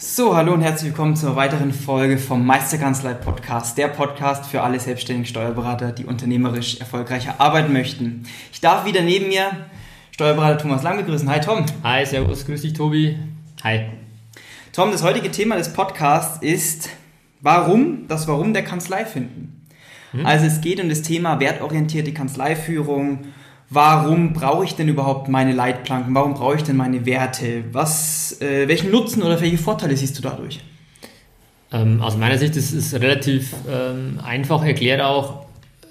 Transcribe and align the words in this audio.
So, 0.00 0.36
hallo 0.36 0.54
und 0.54 0.62
herzlich 0.62 0.90
willkommen 0.90 1.16
zur 1.16 1.34
weiteren 1.34 1.72
Folge 1.72 2.18
vom 2.18 2.46
Meisterkanzlei 2.46 3.14
Podcast, 3.14 3.76
der 3.76 3.88
Podcast 3.88 4.46
für 4.46 4.62
alle 4.62 4.78
selbstständigen 4.78 5.26
Steuerberater, 5.26 5.90
die 5.90 6.04
unternehmerisch 6.04 6.78
erfolgreicher 6.78 7.40
arbeiten 7.40 7.72
möchten. 7.72 8.22
Ich 8.52 8.60
darf 8.60 8.86
wieder 8.86 9.02
neben 9.02 9.26
mir 9.26 9.50
Steuerberater 10.12 10.58
Thomas 10.58 10.84
Lang 10.84 10.98
begrüßen. 10.98 11.28
Hi 11.28 11.40
Tom. 11.40 11.66
Hi, 11.82 12.06
servus, 12.06 12.46
grüß 12.46 12.62
dich 12.62 12.74
Tobi. 12.74 13.18
Hi. 13.64 13.86
Tom, 14.72 14.92
das 14.92 15.02
heutige 15.02 15.32
Thema 15.32 15.56
des 15.56 15.72
Podcasts 15.72 16.40
ist 16.44 16.90
Warum, 17.40 18.06
das 18.06 18.28
Warum 18.28 18.52
der 18.52 18.62
Kanzlei 18.62 19.04
finden. 19.04 19.66
Hm? 20.12 20.24
Also 20.24 20.46
es 20.46 20.60
geht 20.60 20.80
um 20.80 20.88
das 20.88 21.02
Thema 21.02 21.40
wertorientierte 21.40 22.12
Kanzleiführung. 22.12 23.24
Warum 23.70 24.32
brauche 24.32 24.64
ich 24.64 24.74
denn 24.74 24.88
überhaupt 24.88 25.28
meine 25.28 25.52
Leitplanken? 25.52 26.14
Warum 26.14 26.34
brauche 26.34 26.56
ich 26.56 26.62
denn 26.62 26.76
meine 26.76 27.04
Werte? 27.04 27.64
Was, 27.72 28.40
äh, 28.40 28.66
welchen 28.66 28.90
Nutzen 28.90 29.22
oder 29.22 29.40
welche 29.40 29.58
Vorteile 29.58 29.96
siehst 29.96 30.16
du 30.16 30.22
dadurch? 30.22 30.60
Ähm, 31.70 32.00
aus 32.00 32.16
meiner 32.16 32.38
Sicht 32.38 32.56
ist 32.56 32.72
es 32.72 32.94
relativ 32.94 33.54
ähm, 33.70 34.20
einfach 34.24 34.64
erklärt 34.64 35.02
auch, 35.02 35.46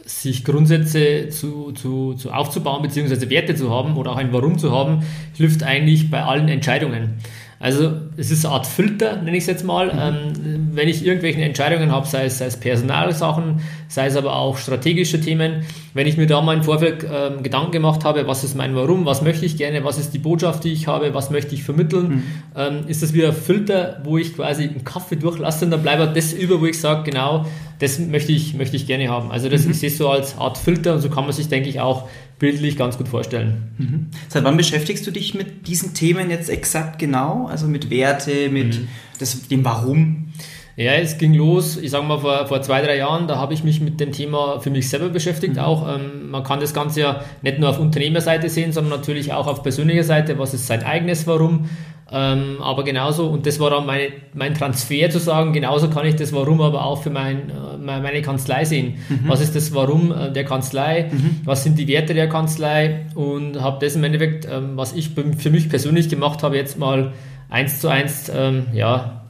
sich 0.06 0.44
Grundsätze 0.44 1.30
zu, 1.30 1.74
zu, 1.74 2.14
zu 2.16 2.32
aufzubauen, 2.32 2.82
beziehungsweise 2.82 3.30
Werte 3.30 3.54
zu 3.54 3.70
haben 3.70 3.98
oder 3.98 4.12
auch 4.12 4.18
ein 4.18 4.34
Warum 4.34 4.58
zu 4.58 4.72
haben, 4.72 5.04
hilft 5.36 5.64
eigentlich 5.64 6.10
bei 6.10 6.24
allen 6.24 6.48
Entscheidungen. 6.48 7.20
Also 7.60 8.07
es 8.18 8.32
ist 8.32 8.46
eine 8.46 8.56
Art 8.56 8.66
Filter, 8.66 9.22
nenne 9.22 9.38
ich 9.38 9.44
es 9.44 9.48
jetzt 9.48 9.64
mal. 9.64 9.94
Mhm. 9.94 10.00
Ähm, 10.00 10.68
wenn 10.74 10.88
ich 10.88 11.06
irgendwelche 11.06 11.42
Entscheidungen 11.42 11.92
habe, 11.92 12.08
sei 12.08 12.26
es, 12.26 12.40
sei 12.40 12.48
es 12.48 12.58
Personalsachen, 12.58 13.62
sei 13.88 14.08
es 14.08 14.16
aber 14.16 14.36
auch 14.36 14.58
strategische 14.58 15.22
Themen, 15.22 15.64
wenn 15.94 16.08
ich 16.08 16.18
mir 16.18 16.26
da 16.26 16.42
mal 16.42 16.56
im 16.56 16.64
Vorfeld 16.64 17.06
ähm, 17.10 17.44
Gedanken 17.44 17.72
gemacht 17.72 18.04
habe, 18.04 18.28
was 18.28 18.44
ist 18.44 18.56
mein 18.56 18.76
Warum, 18.76 19.06
was 19.06 19.22
möchte 19.22 19.46
ich 19.46 19.56
gerne, 19.56 19.84
was 19.84 20.00
ist 20.00 20.14
die 20.14 20.20
Botschaft, 20.20 20.64
die 20.64 20.74
ich 20.74 20.88
habe, 20.88 21.14
was 21.14 21.30
möchte 21.30 21.54
ich 21.54 21.64
vermitteln, 21.64 22.08
mhm. 22.08 22.24
ähm, 22.56 22.80
ist 22.88 23.04
das 23.04 23.14
wie 23.14 23.26
ein 23.26 23.34
Filter, 23.34 24.02
wo 24.04 24.18
ich 24.18 24.36
quasi 24.36 24.64
einen 24.64 24.84
Kaffee 24.84 25.16
durchlasse 25.16 25.66
und 25.66 25.72
dann 25.72 25.84
bleibt 25.84 26.18
das 26.18 26.34
über, 26.34 26.60
wo 26.60 26.66
ich 26.66 26.80
sage, 26.80 27.10
genau, 27.10 27.46
das 27.80 28.00
möchte 28.00 28.32
ich, 28.32 28.56
möchte 28.56 28.76
ich 28.76 28.88
gerne 28.88 29.10
haben. 29.10 29.32
Also 29.32 29.50
das, 29.50 29.66
mhm. 29.66 29.72
ich 29.72 29.80
sehe 29.80 29.90
es 29.90 29.98
so 29.98 30.10
als 30.10 30.38
Art 30.38 30.58
Filter 30.58 30.96
und 30.96 31.02
so 31.02 31.10
kann 31.10 31.26
man 31.26 31.34
sich, 31.34 31.48
denke 31.48 31.70
ich, 31.70 31.80
auch 31.80 32.08
bildlich 32.40 32.78
ganz 32.78 32.98
gut 32.98 33.08
vorstellen. 33.08 33.72
Mhm. 33.78 34.08
Seit 34.30 34.44
wann 34.44 34.58
beschäftigst 34.58 35.06
du 35.06 35.12
dich 35.12 35.34
mit 35.34 35.68
diesen 35.68 35.94
Themen 35.94 36.30
jetzt 36.30 36.50
exakt 36.50 37.00
genau? 37.00 37.48
Also 37.48 37.68
mit 37.68 37.90
Werte, 38.08 38.50
mit 38.50 38.80
mhm. 38.80 38.88
das, 39.20 39.48
dem 39.48 39.64
Warum? 39.66 40.34
Ja, 40.76 40.92
es 40.94 41.18
ging 41.18 41.34
los, 41.34 41.76
ich 41.78 41.90
sage 41.90 42.06
mal 42.06 42.20
vor, 42.20 42.46
vor 42.46 42.62
zwei, 42.62 42.84
drei 42.84 42.98
Jahren, 42.98 43.28
da 43.28 43.38
habe 43.38 43.54
ich 43.56 43.64
mich 43.64 43.82
mit 43.82 44.00
dem 44.00 44.12
Thema 44.12 44.60
für 44.60 44.70
mich 44.70 44.88
selber 44.90 45.10
beschäftigt 45.10 45.56
mhm. 45.56 45.60
auch. 45.60 45.96
Ähm, 45.96 46.30
man 46.30 46.44
kann 46.44 46.60
das 46.60 46.74
Ganze 46.74 47.02
ja 47.02 47.22
nicht 47.42 47.58
nur 47.58 47.70
auf 47.70 47.80
Unternehmerseite 47.80 48.48
sehen, 48.50 48.72
sondern 48.72 49.00
natürlich 49.00 49.34
auch 49.34 49.48
auf 49.48 49.64
persönlicher 49.64 50.04
Seite, 50.04 50.38
was 50.38 50.54
ist 50.54 50.68
sein 50.68 50.84
eigenes 50.84 51.26
Warum, 51.26 51.68
ähm, 52.10 52.58
aber 52.62 52.84
genauso, 52.84 53.28
und 53.28 53.46
das 53.46 53.60
war 53.60 53.70
dann 53.70 53.86
meine, 53.86 54.10
mein 54.34 54.54
Transfer 54.54 55.10
zu 55.10 55.20
sagen, 55.20 55.52
genauso 55.52 55.90
kann 55.90 56.06
ich 56.06 56.16
das 56.16 56.32
Warum 56.32 56.62
aber 56.62 56.86
auch 56.86 57.04
für 57.04 57.10
mein, 57.10 57.50
äh, 57.50 57.78
meine 57.78 58.22
Kanzlei 58.22 58.64
sehen. 58.64 58.96
Mhm. 59.10 59.24
Was 59.28 59.42
ist 59.42 59.56
das 59.56 59.74
Warum 59.74 60.14
äh, 60.14 60.32
der 60.32 60.46
Kanzlei? 60.46 61.10
Mhm. 61.12 61.42
Was 61.44 61.64
sind 61.64 61.78
die 61.78 61.88
Werte 61.88 62.14
der 62.14 62.30
Kanzlei? 62.30 63.08
Und 63.14 63.62
habe 63.62 63.84
das 63.86 63.96
im 63.96 64.04
Endeffekt, 64.06 64.48
ähm, 64.50 64.72
was 64.76 64.94
ich 64.94 65.10
für 65.10 65.50
mich 65.50 65.70
persönlich 65.70 66.08
gemacht 66.08 66.44
habe, 66.44 66.56
jetzt 66.56 66.80
mal 66.80 67.12
eins 67.50 67.80
zu 67.80 67.88
eins 67.88 68.32
ähm, 68.34 68.68
ja, 68.74 69.22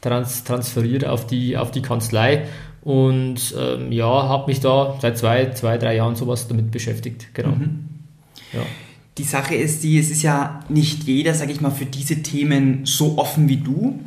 trans 0.00 0.44
transferiert 0.44 1.04
auf 1.04 1.26
die, 1.26 1.56
auf 1.56 1.70
die 1.70 1.82
Kanzlei. 1.82 2.46
Und 2.82 3.54
ähm, 3.58 3.92
ja, 3.92 4.06
habe 4.06 4.48
mich 4.48 4.60
da 4.60 4.98
seit 5.00 5.16
zwei, 5.16 5.50
zwei, 5.52 5.78
drei 5.78 5.96
Jahren 5.96 6.16
sowas 6.16 6.48
damit 6.48 6.70
beschäftigt. 6.70 7.28
Genau. 7.34 7.50
Mhm. 7.50 7.88
Ja 8.52 8.60
die 9.18 9.24
Sache 9.24 9.54
ist 9.54 9.84
die, 9.84 9.98
es 9.98 10.10
ist 10.10 10.22
ja 10.22 10.60
nicht 10.68 11.04
jeder, 11.04 11.34
sage 11.34 11.52
ich 11.52 11.60
mal, 11.60 11.70
für 11.70 11.86
diese 11.86 12.22
Themen 12.22 12.80
so 12.84 13.16
offen 13.16 13.48
wie 13.48 13.58
du. 13.58 14.00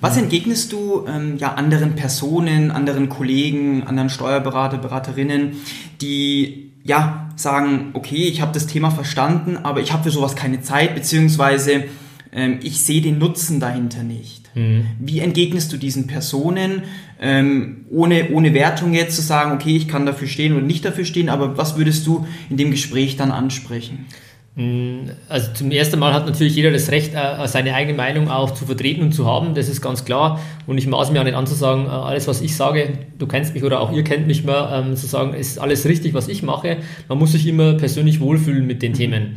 Was 0.00 0.16
entgegnest 0.16 0.72
du 0.72 1.04
ähm, 1.08 1.36
ja 1.38 1.54
anderen 1.54 1.96
Personen, 1.96 2.70
anderen 2.70 3.08
Kollegen, 3.08 3.82
anderen 3.84 4.08
Steuerberater, 4.08 4.78
Beraterinnen, 4.78 5.56
die 6.00 6.70
ja 6.84 7.28
sagen, 7.34 7.90
okay, 7.94 8.28
ich 8.28 8.40
habe 8.40 8.52
das 8.52 8.68
Thema 8.68 8.90
verstanden, 8.90 9.56
aber 9.56 9.80
ich 9.80 9.92
habe 9.92 10.04
für 10.04 10.10
sowas 10.10 10.36
keine 10.36 10.62
Zeit, 10.62 10.94
beziehungsweise 10.94 11.84
ähm, 12.32 12.60
ich 12.62 12.80
sehe 12.80 13.02
den 13.02 13.18
Nutzen 13.18 13.60
dahinter 13.60 14.02
nicht. 14.02 14.50
Mhm. 14.54 14.86
Wie 14.98 15.20
entgegnest 15.20 15.72
du 15.72 15.76
diesen 15.76 16.06
Personen, 16.06 16.82
ähm, 17.20 17.84
ohne, 17.90 18.30
ohne 18.30 18.54
Wertung 18.54 18.94
jetzt 18.94 19.16
zu 19.16 19.22
sagen, 19.22 19.52
okay, 19.52 19.76
ich 19.76 19.86
kann 19.86 20.06
dafür 20.06 20.28
stehen 20.28 20.54
oder 20.54 20.64
nicht 20.64 20.84
dafür 20.84 21.04
stehen, 21.04 21.28
aber 21.28 21.56
was 21.56 21.76
würdest 21.76 22.06
du 22.06 22.26
in 22.50 22.56
dem 22.56 22.70
Gespräch 22.70 23.16
dann 23.16 23.30
ansprechen? 23.30 24.06
Mm, 24.54 25.08
also 25.28 25.52
zum 25.54 25.70
ersten 25.70 25.98
Mal 25.98 26.12
hat 26.12 26.26
natürlich 26.26 26.54
jeder 26.54 26.70
das 26.70 26.90
Recht, 26.90 27.14
äh, 27.14 27.46
seine 27.48 27.74
eigene 27.74 27.96
Meinung 27.96 28.30
auch 28.30 28.52
zu 28.52 28.66
vertreten 28.66 29.02
und 29.02 29.12
zu 29.12 29.26
haben, 29.26 29.54
das 29.54 29.68
ist 29.68 29.80
ganz 29.80 30.04
klar. 30.04 30.40
Und 30.66 30.78
ich 30.78 30.86
maße 30.86 31.12
mir 31.12 31.20
auch 31.20 31.24
nicht 31.24 31.36
an 31.36 31.46
zu 31.46 31.54
sagen, 31.54 31.86
äh, 31.86 31.90
alles 31.90 32.28
was 32.28 32.40
ich 32.40 32.56
sage, 32.56 32.98
du 33.18 33.26
kennst 33.26 33.54
mich 33.54 33.64
oder 33.64 33.80
auch 33.80 33.92
ihr 33.92 34.04
kennt 34.04 34.26
mich 34.26 34.44
mehr, 34.44 34.84
ähm, 34.86 34.96
zu 34.96 35.06
sagen, 35.06 35.34
ist 35.34 35.58
alles 35.58 35.86
richtig, 35.86 36.12
was 36.12 36.28
ich 36.28 36.42
mache. 36.42 36.78
Man 37.08 37.18
muss 37.18 37.32
sich 37.32 37.46
immer 37.46 37.74
persönlich 37.74 38.20
wohlfühlen 38.20 38.66
mit 38.66 38.82
den 38.82 38.94
Themen. 38.94 39.36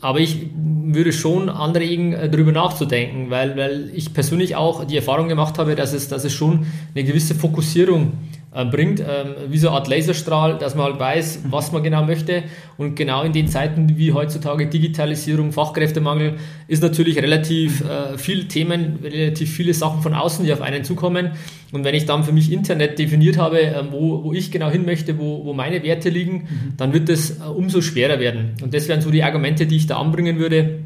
Aber 0.00 0.18
ich 0.18 0.46
würde 0.54 1.12
schon 1.12 1.48
anregen, 1.48 2.12
äh, 2.12 2.28
darüber 2.28 2.52
nachzudenken, 2.52 3.30
weil, 3.30 3.56
weil 3.56 3.90
ich 3.94 4.12
persönlich 4.12 4.56
auch 4.56 4.84
die 4.84 4.96
Erfahrung 4.96 5.28
gemacht 5.28 5.58
habe, 5.58 5.74
dass 5.74 5.92
es, 5.92 6.08
dass 6.08 6.24
es 6.24 6.32
schon 6.32 6.66
eine 6.94 7.04
gewisse 7.04 7.34
Fokussierung 7.34 8.12
bringt, 8.52 9.00
ähm, 9.00 9.34
wie 9.48 9.58
so 9.58 9.68
eine 9.68 9.76
Art 9.76 9.86
Laserstrahl, 9.88 10.58
dass 10.58 10.74
man 10.74 10.86
halt 10.86 10.98
weiß, 10.98 11.42
was 11.50 11.70
man 11.70 11.84
genau 11.84 12.04
möchte. 12.04 12.42
Und 12.76 12.96
genau 12.96 13.22
in 13.22 13.32
den 13.32 13.46
Zeiten 13.46 13.96
wie 13.96 14.12
heutzutage 14.12 14.66
Digitalisierung, 14.66 15.52
Fachkräftemangel, 15.52 16.34
ist 16.66 16.82
natürlich 16.82 17.18
relativ 17.18 17.82
äh, 17.82 18.18
viel 18.18 18.48
Themen, 18.48 18.98
relativ 19.02 19.52
viele 19.52 19.72
Sachen 19.72 20.02
von 20.02 20.14
außen, 20.14 20.44
die 20.44 20.52
auf 20.52 20.62
einen 20.62 20.82
zukommen. 20.82 21.30
Und 21.70 21.84
wenn 21.84 21.94
ich 21.94 22.06
dann 22.06 22.24
für 22.24 22.32
mich 22.32 22.50
Internet 22.50 22.98
definiert 22.98 23.38
habe, 23.38 23.62
äh, 23.62 23.84
wo, 23.90 24.24
wo 24.24 24.32
ich 24.32 24.50
genau 24.50 24.68
hin 24.68 24.84
möchte, 24.84 25.18
wo, 25.18 25.44
wo 25.44 25.52
meine 25.52 25.84
Werte 25.84 26.08
liegen, 26.08 26.32
mhm. 26.32 26.76
dann 26.76 26.92
wird 26.92 27.08
das 27.08 27.38
äh, 27.38 27.44
umso 27.44 27.80
schwerer 27.82 28.18
werden. 28.18 28.56
Und 28.62 28.74
das 28.74 28.88
wären 28.88 29.00
so 29.00 29.12
die 29.12 29.22
Argumente, 29.22 29.66
die 29.66 29.76
ich 29.76 29.86
da 29.86 29.98
anbringen 29.98 30.40
würde 30.40 30.80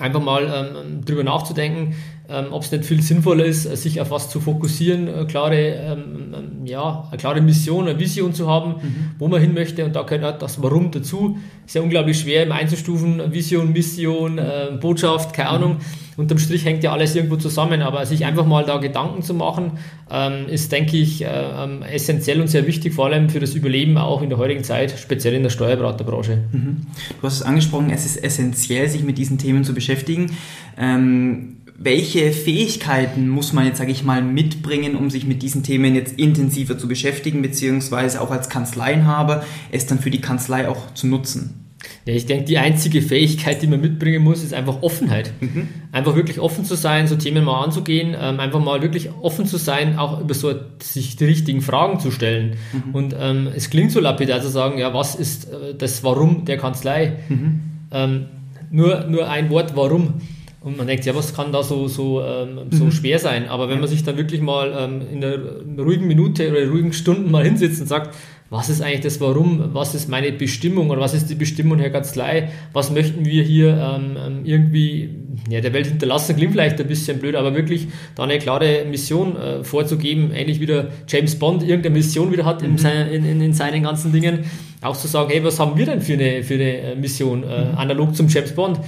einfach 0.00 0.22
mal 0.22 0.44
ähm, 0.44 1.04
drüber 1.04 1.24
nachzudenken, 1.24 1.94
ähm, 2.30 2.46
ob 2.52 2.62
es 2.62 2.70
nicht 2.70 2.84
viel 2.84 3.02
sinnvoller 3.02 3.44
ist, 3.44 3.62
sich 3.76 4.00
auf 4.00 4.10
was 4.10 4.28
zu 4.30 4.40
fokussieren, 4.40 5.08
eine 5.08 5.26
klare, 5.26 5.56
ähm, 5.56 6.34
ähm, 6.34 6.66
ja, 6.66 7.08
eine 7.08 7.18
klare 7.18 7.40
Mission, 7.40 7.88
eine 7.88 7.98
Vision 7.98 8.34
zu 8.34 8.48
haben, 8.48 8.74
mhm. 8.82 9.10
wo 9.18 9.28
man 9.28 9.40
hin 9.40 9.54
möchte 9.54 9.84
und 9.84 9.96
da 9.96 10.02
gehört 10.02 10.40
das 10.42 10.62
Warum 10.62 10.90
dazu. 10.90 11.38
Ist 11.66 11.74
ja 11.74 11.82
unglaublich 11.82 12.20
schwer 12.20 12.44
im 12.44 12.52
einzustufen, 12.52 13.32
Vision, 13.32 13.72
Mission, 13.72 14.38
äh, 14.38 14.68
Botschaft, 14.80 15.32
keine 15.32 15.50
Ahnung. 15.50 15.72
Mhm. 15.74 16.10
Unterm 16.20 16.38
Strich 16.38 16.66
hängt 16.66 16.84
ja 16.84 16.92
alles 16.92 17.16
irgendwo 17.16 17.36
zusammen, 17.36 17.80
aber 17.80 18.04
sich 18.04 18.26
einfach 18.26 18.44
mal 18.44 18.64
da 18.64 18.76
Gedanken 18.76 19.22
zu 19.22 19.32
machen, 19.32 19.78
ähm, 20.10 20.48
ist, 20.48 20.70
denke 20.70 20.98
ich, 20.98 21.24
äh, 21.24 21.28
ähm, 21.28 21.82
essentiell 21.82 22.42
und 22.42 22.48
sehr 22.48 22.66
wichtig, 22.66 22.92
vor 22.92 23.06
allem 23.06 23.30
für 23.30 23.40
das 23.40 23.54
Überleben 23.54 23.96
auch 23.96 24.20
in 24.20 24.28
der 24.28 24.36
heutigen 24.36 24.62
Zeit, 24.62 24.98
speziell 24.98 25.32
in 25.32 25.42
der 25.42 25.50
Steuerberaterbranche. 25.50 26.38
Mhm. 26.52 26.86
Du 27.20 27.26
hast 27.26 27.36
es 27.36 27.42
angesprochen, 27.42 27.90
es 27.90 28.04
ist 28.04 28.22
essentiell, 28.22 28.86
sich 28.88 29.02
mit 29.02 29.16
diesen 29.16 29.38
Themen 29.38 29.64
zu 29.64 29.72
beschäftigen. 29.72 30.32
Ähm, 30.76 31.56
welche 31.82 32.32
Fähigkeiten 32.32 33.30
muss 33.30 33.54
man 33.54 33.64
jetzt, 33.64 33.78
sage 33.78 33.90
ich 33.90 34.04
mal, 34.04 34.20
mitbringen, 34.20 34.96
um 34.96 35.08
sich 35.08 35.26
mit 35.26 35.42
diesen 35.42 35.62
Themen 35.62 35.94
jetzt 35.94 36.18
intensiver 36.18 36.76
zu 36.76 36.86
beschäftigen, 36.86 37.40
beziehungsweise 37.40 38.20
auch 38.20 38.30
als 38.30 38.50
Kanzleienhaber 38.50 39.44
es 39.72 39.86
dann 39.86 39.98
für 39.98 40.10
die 40.10 40.20
Kanzlei 40.20 40.68
auch 40.68 40.92
zu 40.92 41.06
nutzen? 41.06 41.60
Ja, 42.04 42.12
ich 42.12 42.26
denke, 42.26 42.44
die 42.44 42.58
einzige 42.58 43.00
Fähigkeit, 43.00 43.62
die 43.62 43.66
man 43.66 43.80
mitbringen 43.80 44.22
muss, 44.22 44.44
ist 44.44 44.52
einfach 44.52 44.82
Offenheit. 44.82 45.32
Mhm. 45.40 45.68
Einfach 45.90 46.16
wirklich 46.16 46.38
offen 46.38 46.66
zu 46.66 46.74
sein, 46.74 47.08
so 47.08 47.16
Themen 47.16 47.44
mal 47.44 47.64
anzugehen, 47.64 48.14
ähm, 48.20 48.40
einfach 48.40 48.62
mal 48.62 48.82
wirklich 48.82 49.08
offen 49.22 49.46
zu 49.46 49.56
sein, 49.56 49.98
auch 49.98 50.20
über 50.20 50.34
so 50.34 50.52
sich 50.82 51.16
die 51.16 51.24
richtigen 51.24 51.62
Fragen 51.62 51.98
zu 51.98 52.10
stellen. 52.10 52.56
Mhm. 52.74 52.94
Und 52.94 53.16
ähm, 53.18 53.48
es 53.56 53.70
klingt 53.70 53.90
so 53.92 54.00
lapidar 54.00 54.42
zu 54.42 54.50
sagen, 54.50 54.78
ja, 54.78 54.92
was 54.92 55.14
ist 55.14 55.50
äh, 55.50 55.74
das 55.74 56.04
Warum 56.04 56.44
der 56.44 56.58
Kanzlei? 56.58 57.16
Mhm. 57.30 57.60
Ähm, 57.90 58.26
nur, 58.70 59.04
nur 59.04 59.30
ein 59.30 59.48
Wort, 59.48 59.74
warum. 59.74 60.20
Und 60.62 60.76
man 60.76 60.86
denkt, 60.86 61.06
ja, 61.06 61.14
was 61.14 61.34
kann 61.34 61.52
da 61.52 61.62
so, 61.62 61.88
so, 61.88 62.22
ähm, 62.22 62.58
so 62.70 62.84
mhm. 62.84 62.92
schwer 62.92 63.18
sein? 63.18 63.48
Aber 63.48 63.70
wenn 63.70 63.80
man 63.80 63.88
sich 63.88 64.04
dann 64.04 64.18
wirklich 64.18 64.42
mal 64.42 64.74
ähm, 64.78 65.02
in 65.10 65.24
einer 65.24 65.82
ruhigen 65.82 66.06
Minute 66.06 66.50
oder 66.50 66.68
ruhigen 66.68 66.92
Stunden 66.92 67.30
mal 67.30 67.44
hinsetzt 67.44 67.80
und 67.80 67.86
sagt, 67.86 68.14
was 68.50 68.68
ist 68.68 68.82
eigentlich 68.82 69.00
das 69.00 69.20
Warum, 69.20 69.72
was 69.72 69.94
ist 69.94 70.08
meine 70.08 70.32
Bestimmung 70.32 70.90
oder 70.90 71.00
was 71.00 71.14
ist 71.14 71.30
die 71.30 71.36
Bestimmung 71.36 71.78
Herr 71.78 71.90
Kanzlei, 71.90 72.50
was 72.72 72.90
möchten 72.90 73.24
wir 73.24 73.44
hier 73.44 73.78
ähm, 73.78 74.16
ähm, 74.18 74.40
irgendwie 74.44 75.08
ja, 75.48 75.60
der 75.60 75.72
Welt 75.72 75.86
hinterlassen, 75.86 76.36
klingt 76.36 76.52
vielleicht 76.52 76.80
ein 76.80 76.88
bisschen 76.88 77.20
blöd, 77.20 77.36
aber 77.36 77.54
wirklich 77.54 77.86
da 78.16 78.24
eine 78.24 78.38
klare 78.38 78.84
Mission 78.84 79.36
äh, 79.36 79.62
vorzugeben, 79.62 80.32
ähnlich 80.32 80.60
wie 80.60 80.66
der 80.66 80.88
James 81.08 81.38
Bond 81.38 81.62
irgendeine 81.62 81.94
Mission 81.94 82.32
wieder 82.32 82.44
hat 82.44 82.62
mhm. 82.62 82.76
in, 83.12 83.24
in, 83.24 83.40
in, 83.40 83.52
seinen 83.54 83.84
ganzen 83.84 84.12
Dingen, 84.12 84.40
auch 84.82 84.96
zu 84.96 85.06
sagen, 85.06 85.30
hey, 85.30 85.44
was 85.44 85.60
haben 85.60 85.78
wir 85.78 85.86
denn 85.86 86.02
für 86.02 86.14
eine, 86.14 86.42
für 86.42 86.54
eine 86.54 86.76
äh, 86.78 86.96
Mission, 86.96 87.44
äh, 87.44 87.66
mhm. 87.66 87.78
analog 87.78 88.16
zum 88.16 88.26
James 88.28 88.52
Bond? 88.52 88.80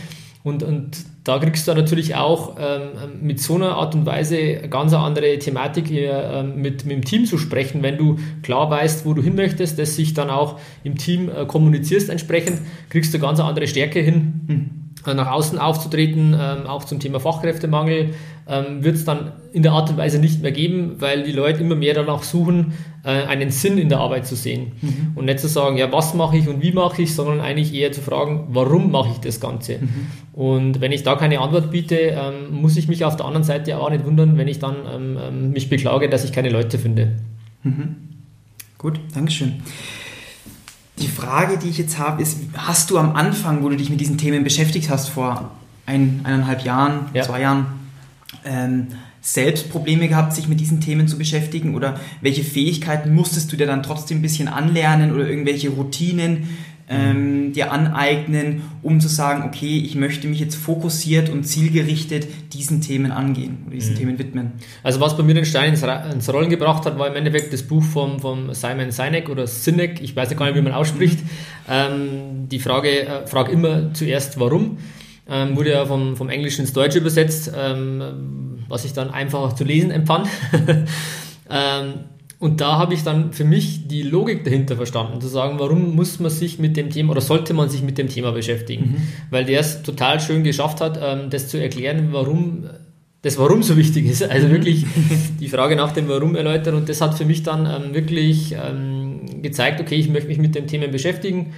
Und, 0.42 0.64
und 0.64 0.96
da 1.24 1.38
kriegst 1.38 1.68
du 1.68 1.74
natürlich 1.74 2.16
auch 2.16 2.56
ähm, 2.58 3.20
mit 3.20 3.40
so 3.40 3.54
einer 3.54 3.76
Art 3.76 3.94
und 3.94 4.06
Weise 4.06 4.36
eine 4.36 4.68
ganz 4.68 4.92
andere 4.92 5.38
Thematik 5.38 5.86
hier, 5.86 6.12
ähm, 6.12 6.56
mit, 6.56 6.84
mit 6.84 6.96
dem 6.96 7.04
Team 7.04 7.26
zu 7.26 7.38
sprechen, 7.38 7.82
wenn 7.82 7.96
du 7.96 8.18
klar 8.42 8.68
weißt, 8.70 9.06
wo 9.06 9.14
du 9.14 9.22
hin 9.22 9.36
möchtest, 9.36 9.78
dass 9.78 9.94
sich 9.94 10.14
dann 10.14 10.30
auch 10.30 10.58
im 10.82 10.98
Team 10.98 11.28
äh, 11.28 11.46
kommunizierst 11.46 12.10
entsprechend, 12.10 12.60
kriegst 12.90 13.14
du 13.14 13.20
ganz 13.20 13.38
andere 13.38 13.66
Stärke 13.66 14.00
hin. 14.00 14.40
Mhm 14.46 14.82
äh, 15.06 15.14
nach 15.14 15.30
außen 15.32 15.58
aufzutreten, 15.58 16.36
ähm, 16.38 16.66
auch 16.66 16.84
zum 16.84 17.00
Thema 17.00 17.18
Fachkräftemangel, 17.18 18.14
ähm, 18.48 18.82
wird 18.82 18.96
es 18.96 19.04
dann 19.04 19.32
in 19.52 19.62
der 19.62 19.72
Art 19.72 19.90
und 19.90 19.96
Weise 19.96 20.18
nicht 20.18 20.42
mehr 20.42 20.52
geben, 20.52 20.96
weil 20.98 21.22
die 21.24 21.32
Leute 21.32 21.60
immer 21.60 21.74
mehr 21.74 21.94
danach 21.94 22.22
suchen, 22.22 22.72
äh, 23.04 23.10
einen 23.10 23.50
Sinn 23.50 23.78
in 23.78 23.88
der 23.88 23.98
Arbeit 23.98 24.26
zu 24.26 24.34
sehen. 24.34 24.72
Mhm. 24.80 25.12
Und 25.14 25.26
nicht 25.26 25.40
zu 25.40 25.48
sagen, 25.48 25.76
ja, 25.76 25.92
was 25.92 26.14
mache 26.14 26.36
ich 26.36 26.48
und 26.48 26.62
wie 26.62 26.72
mache 26.72 27.02
ich, 27.02 27.14
sondern 27.14 27.40
eigentlich 27.40 27.74
eher 27.74 27.92
zu 27.92 28.00
fragen, 28.00 28.48
warum 28.50 28.90
mache 28.90 29.10
ich 29.12 29.18
das 29.18 29.40
Ganze? 29.40 29.78
Mhm. 29.78 30.06
Und 30.32 30.80
wenn 30.80 30.92
ich 30.92 31.02
da 31.02 31.16
keine 31.16 31.40
Antwort 31.40 31.70
biete, 31.70 31.96
ähm, 31.96 32.60
muss 32.60 32.76
ich 32.76 32.88
mich 32.88 33.04
auf 33.04 33.16
der 33.16 33.26
anderen 33.26 33.44
Seite 33.44 33.78
auch 33.78 33.90
nicht 33.90 34.04
wundern, 34.04 34.38
wenn 34.38 34.48
ich 34.48 34.58
dann 34.58 34.76
ähm, 34.92 35.18
ähm, 35.20 35.50
mich 35.52 35.68
beklage, 35.68 36.08
dass 36.08 36.24
ich 36.24 36.32
keine 36.32 36.50
Leute 36.50 36.78
finde. 36.78 37.12
Mhm. 37.62 37.96
Gut, 38.78 38.98
Dankeschön. 39.14 39.62
Die 40.98 41.08
Frage, 41.08 41.58
die 41.58 41.68
ich 41.68 41.78
jetzt 41.78 41.98
habe, 41.98 42.22
ist, 42.22 42.38
hast 42.54 42.90
du 42.90 42.98
am 42.98 43.14
Anfang, 43.14 43.62
wo 43.62 43.68
du 43.68 43.76
dich 43.76 43.90
mit 43.90 44.00
diesen 44.00 44.18
Themen 44.18 44.44
beschäftigt 44.44 44.90
hast, 44.90 45.08
vor 45.08 45.50
ein, 45.86 46.20
eineinhalb 46.24 46.64
Jahren, 46.64 47.06
ja. 47.14 47.22
zwei 47.22 47.40
Jahren, 47.40 47.66
ähm, 48.44 48.88
selbst 49.20 49.70
Probleme 49.70 50.08
gehabt, 50.08 50.34
sich 50.34 50.48
mit 50.48 50.60
diesen 50.60 50.80
Themen 50.80 51.08
zu 51.08 51.18
beschäftigen? 51.18 51.74
Oder 51.74 52.00
welche 52.20 52.44
Fähigkeiten 52.44 53.14
musstest 53.14 53.52
du 53.52 53.56
dir 53.56 53.66
dann 53.66 53.82
trotzdem 53.82 54.18
ein 54.18 54.22
bisschen 54.22 54.48
anlernen 54.48 55.12
oder 55.12 55.28
irgendwelche 55.28 55.70
Routinen 55.70 56.48
ähm, 56.92 57.52
dir 57.52 57.72
aneignen, 57.72 58.62
um 58.82 59.00
zu 59.00 59.08
sagen, 59.08 59.44
okay, 59.44 59.78
ich 59.78 59.94
möchte 59.94 60.28
mich 60.28 60.40
jetzt 60.40 60.56
fokussiert 60.56 61.30
und 61.30 61.44
zielgerichtet 61.44 62.26
diesen 62.52 62.80
Themen 62.80 63.12
angehen 63.12 63.58
oder 63.66 63.76
diesen 63.76 63.94
mhm. 63.94 63.98
Themen 63.98 64.18
widmen? 64.18 64.52
Also 64.82 65.00
was 65.00 65.16
bei 65.16 65.22
mir 65.22 65.34
den 65.34 65.46
Stein 65.46 65.72
ins, 65.72 66.32
Rollen 66.32 66.50
gebracht 66.50 66.84
hat, 66.84 66.98
war 66.98 67.08
im 67.08 67.14
Endeffekt 67.14 67.52
das 67.52 67.62
Buch 67.62 67.82
vom, 67.82 68.20
vom 68.20 68.52
Simon 68.52 68.90
Sinek 68.90 69.28
oder 69.28 69.46
Sinek, 69.46 70.02
ich 70.02 70.14
weiß 70.14 70.30
ja 70.30 70.36
gar 70.36 70.46
nicht, 70.46 70.56
wie 70.56 70.62
man 70.62 70.72
ausspricht. 70.72 71.20
Mhm. 71.20 71.28
Ähm, 71.70 72.48
die 72.50 72.58
Frage, 72.58 73.06
äh, 73.06 73.26
frag 73.26 73.50
immer 73.50 73.94
zuerst, 73.94 74.38
warum. 74.38 74.78
Ähm, 75.32 75.56
wurde 75.56 75.70
ja 75.70 75.86
vom, 75.86 76.14
vom 76.14 76.28
Englischen 76.28 76.60
ins 76.60 76.74
Deutsche 76.74 76.98
übersetzt, 76.98 77.50
ähm, 77.56 78.58
was 78.68 78.84
ich 78.84 78.92
dann 78.92 79.10
einfach 79.10 79.54
zu 79.54 79.64
lesen 79.64 79.90
empfand. 79.90 80.28
ähm, 81.50 81.94
und 82.38 82.60
da 82.60 82.76
habe 82.76 82.92
ich 82.92 83.02
dann 83.02 83.32
für 83.32 83.44
mich 83.44 83.88
die 83.88 84.02
Logik 84.02 84.44
dahinter 84.44 84.76
verstanden, 84.76 85.20
zu 85.20 85.28
sagen, 85.28 85.58
warum 85.58 85.96
muss 85.96 86.20
man 86.20 86.30
sich 86.30 86.58
mit 86.58 86.76
dem 86.76 86.90
Thema 86.90 87.12
oder 87.12 87.20
sollte 87.20 87.54
man 87.54 87.70
sich 87.70 87.82
mit 87.82 87.98
dem 87.98 88.08
Thema 88.08 88.32
beschäftigen? 88.32 88.90
Mhm. 88.90 88.96
Weil 89.30 89.44
der 89.44 89.60
es 89.60 89.82
total 89.82 90.20
schön 90.20 90.44
geschafft 90.44 90.80
hat, 90.80 90.98
ähm, 91.02 91.30
das 91.30 91.48
zu 91.48 91.56
erklären, 91.58 92.08
warum 92.10 92.68
das 93.22 93.38
Warum 93.38 93.62
so 93.62 93.76
wichtig 93.76 94.06
ist. 94.06 94.22
Also 94.24 94.48
mhm. 94.48 94.52
wirklich 94.52 94.84
die 95.40 95.48
Frage 95.48 95.76
nach 95.76 95.92
dem 95.92 96.08
Warum 96.08 96.34
erläutern. 96.34 96.74
Und 96.74 96.88
das 96.88 97.00
hat 97.00 97.16
für 97.16 97.24
mich 97.24 97.42
dann 97.42 97.66
ähm, 97.66 97.94
wirklich 97.94 98.54
ähm, 98.54 99.40
gezeigt, 99.40 99.80
okay, 99.80 99.94
ich 99.94 100.08
möchte 100.08 100.28
mich 100.28 100.38
mit 100.38 100.54
dem 100.54 100.66
Thema 100.66 100.88
beschäftigen. 100.88 101.54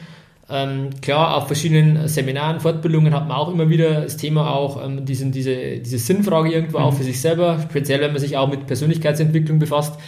Ähm, 0.50 0.91
klar, 1.00 1.37
auf 1.37 1.46
verschiedenen 1.46 2.06
Seminaren, 2.06 2.61
Fortbildungen 2.61 3.14
hat 3.14 3.26
man 3.26 3.37
auch 3.37 3.50
immer 3.50 3.70
wieder 3.70 4.02
das 4.02 4.19
Thema 4.19 4.55
auch, 4.55 4.85
ähm, 4.85 5.06
diesen, 5.06 5.32
diese, 5.32 5.79
diese 5.79 5.99
Sinnfrage 5.99 6.52
irgendwo 6.52 6.79
mhm. 6.79 6.85
auch 6.85 6.94
für 6.94 7.02
sich 7.02 7.20
selber, 7.20 7.58
speziell 7.70 8.00
wenn 8.00 8.12
man 8.12 8.20
sich 8.20 8.37
auch 8.37 8.49
mit 8.49 8.67
Persönlichkeitsentwicklung 8.67 9.58
befasst. 9.58 9.99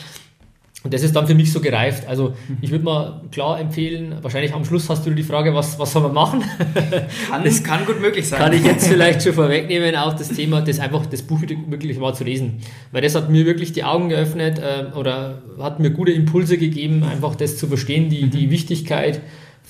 Und 0.84 0.94
das 0.94 1.02
ist 1.02 1.16
dann 1.16 1.26
für 1.26 1.34
mich 1.34 1.52
so 1.52 1.60
gereift. 1.60 2.06
Also 2.06 2.34
mhm. 2.48 2.58
ich 2.60 2.70
würde 2.70 2.84
mal 2.84 3.22
klar 3.32 3.58
empfehlen, 3.58 4.16
wahrscheinlich 4.20 4.52
am 4.52 4.64
Schluss 4.64 4.88
hast 4.90 5.06
du 5.06 5.10
die 5.10 5.22
Frage, 5.22 5.54
was, 5.54 5.78
was 5.78 5.90
soll 5.90 6.02
man 6.02 6.12
machen? 6.12 6.44
Kann, 7.30 7.42
das 7.42 7.64
kann 7.64 7.86
gut 7.86 8.00
möglich 8.00 8.28
sein. 8.28 8.38
Kann 8.38 8.52
ich 8.52 8.62
jetzt 8.62 8.86
vielleicht 8.88 9.22
schon 9.22 9.32
vorwegnehmen, 9.32 9.96
auch 9.96 10.12
das 10.12 10.28
Thema, 10.28 10.60
das 10.60 10.78
einfach 10.78 11.06
das 11.06 11.22
Buch 11.22 11.40
wirklich 11.40 11.98
mal 11.98 12.14
zu 12.14 12.24
lesen. 12.24 12.58
Weil 12.92 13.02
das 13.02 13.14
hat 13.14 13.30
mir 13.30 13.46
wirklich 13.46 13.72
die 13.72 13.84
Augen 13.84 14.10
geöffnet 14.10 14.60
äh, 14.60 14.96
oder 14.96 15.42
hat 15.58 15.80
mir 15.80 15.90
gute 15.90 16.12
Impulse 16.12 16.58
gegeben, 16.58 17.02
einfach 17.02 17.34
das 17.34 17.56
zu 17.56 17.66
verstehen, 17.66 18.10
die, 18.10 18.28
die 18.28 18.46
mhm. 18.46 18.50
Wichtigkeit 18.50 19.22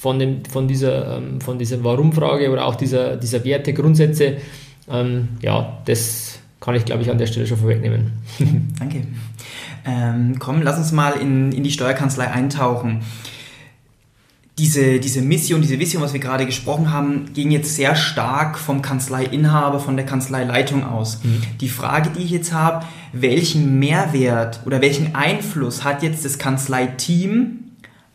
von, 0.07 0.21
dem, 0.21 0.45
von 0.45 0.69
dieser, 0.69 1.17
ähm, 1.17 1.41
von 1.41 1.59
dieser 1.59 1.83
Warum-Frage 1.83 2.49
oder 2.53 2.67
auch 2.67 2.77
dieser, 2.77 3.17
dieser 3.17 3.45
Werte, 3.45 3.73
Grundsätze. 3.73 4.37
Ähm, 4.89 5.31
ja, 5.43 5.79
das 5.85 6.39
kann 6.61 6.77
ich, 6.77 6.85
glaube 6.85 7.03
ich, 7.03 7.11
an 7.11 7.19
der 7.19 7.27
Stelle 7.27 7.45
schon 7.45 7.57
vorwegnehmen. 7.57 8.13
Danke. 8.79 9.03
Ähm, 9.85 10.37
komm, 10.39 10.63
lass 10.63 10.79
uns 10.79 10.93
mal 10.93 11.15
in, 11.15 11.51
in 11.51 11.65
die 11.65 11.73
Steuerkanzlei 11.73 12.31
eintauchen. 12.31 13.01
Diese, 14.59 15.01
diese 15.01 15.23
Mission, 15.23 15.61
diese 15.61 15.81
Vision, 15.81 16.05
was 16.05 16.13
wir 16.13 16.21
gerade 16.21 16.47
gesprochen 16.47 16.93
haben, 16.93 17.33
ging 17.35 17.51
jetzt 17.51 17.75
sehr 17.75 17.97
stark 17.97 18.59
vom 18.59 18.83
Kanzleiinhaber, 18.83 19.81
von 19.81 19.97
der 19.97 20.07
Kanzleileitung 20.07 20.85
aus. 20.85 21.19
Mhm. 21.25 21.43
Die 21.61 21.69
Frage, 21.69 22.11
die 22.17 22.23
ich 22.23 22.31
jetzt 22.31 22.53
habe, 22.53 22.87
welchen 23.13 23.81
Mehrwert 23.81 24.61
oder 24.67 24.81
welchen 24.81 25.17
Einfluss 25.17 25.83
hat 25.83 26.05
jetzt 26.05 26.25
das 26.25 26.39
Kanzleiteam 26.39 27.66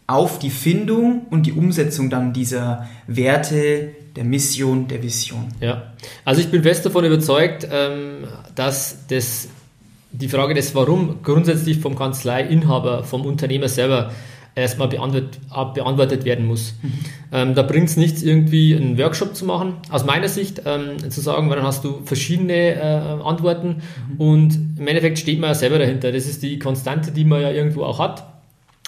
auf 0.08 0.40
die 0.40 0.50
Findung 0.50 1.26
und 1.30 1.46
die 1.46 1.54
Umsetzung 1.54 2.10
dann 2.10 2.34
dieser 2.34 2.88
Werte, 3.08 3.90
der 4.16 4.24
Mission, 4.24 4.88
der 4.88 5.02
Vision? 5.02 5.48
Ja, 5.62 5.94
also 6.26 6.42
ich 6.42 6.50
bin 6.50 6.64
fest 6.64 6.86
davon 6.86 7.06
überzeugt, 7.06 7.68
ähm, 7.72 8.26
dass 8.56 9.08
das 9.08 9.48
die 10.12 10.28
Frage 10.28 10.54
des 10.54 10.76
Warum 10.76 11.24
grundsätzlich 11.24 11.80
vom 11.80 11.96
Kanzleiinhaber, 11.96 13.04
vom 13.04 13.26
Unternehmer 13.26 13.70
selber 13.70 14.12
erstmal 14.54 14.90
beantwortet, 14.90 15.40
beantwortet 15.74 16.26
werden 16.26 16.46
muss. 16.46 16.76
Mhm. 16.82 16.92
Ähm, 17.32 17.56
da 17.56 17.62
bringt 17.62 17.88
es 17.88 17.96
nichts, 17.96 18.22
irgendwie 18.22 18.76
einen 18.76 18.98
Workshop 18.98 19.36
zu 19.36 19.46
machen. 19.46 19.76
Aus 19.90 20.06
meiner 20.06 20.28
Sicht 20.28 20.64
ähm, 20.66 21.10
zu 21.10 21.22
sagen, 21.22 21.50
weil 21.50 21.56
dann 21.56 21.66
hast 21.66 21.86
du 21.86 22.02
verschiedene 22.04 22.76
äh, 22.76 22.82
Antworten 23.24 23.82
mhm. 24.10 24.18
und 24.18 24.60
im 24.78 24.88
Endeffekt 24.88 25.20
steht 25.20 25.40
man 25.40 25.52
ja 25.52 25.56
selber 25.56 25.80
dahinter. 25.80 26.12
Das 26.12 26.28
ist 26.28 26.44
die 26.44 26.60
Konstante, 26.60 27.12
die 27.12 27.24
man 27.24 27.42
ja 27.42 27.52
irgendwo 27.52 27.84
auch 27.84 28.00
hat 28.00 28.28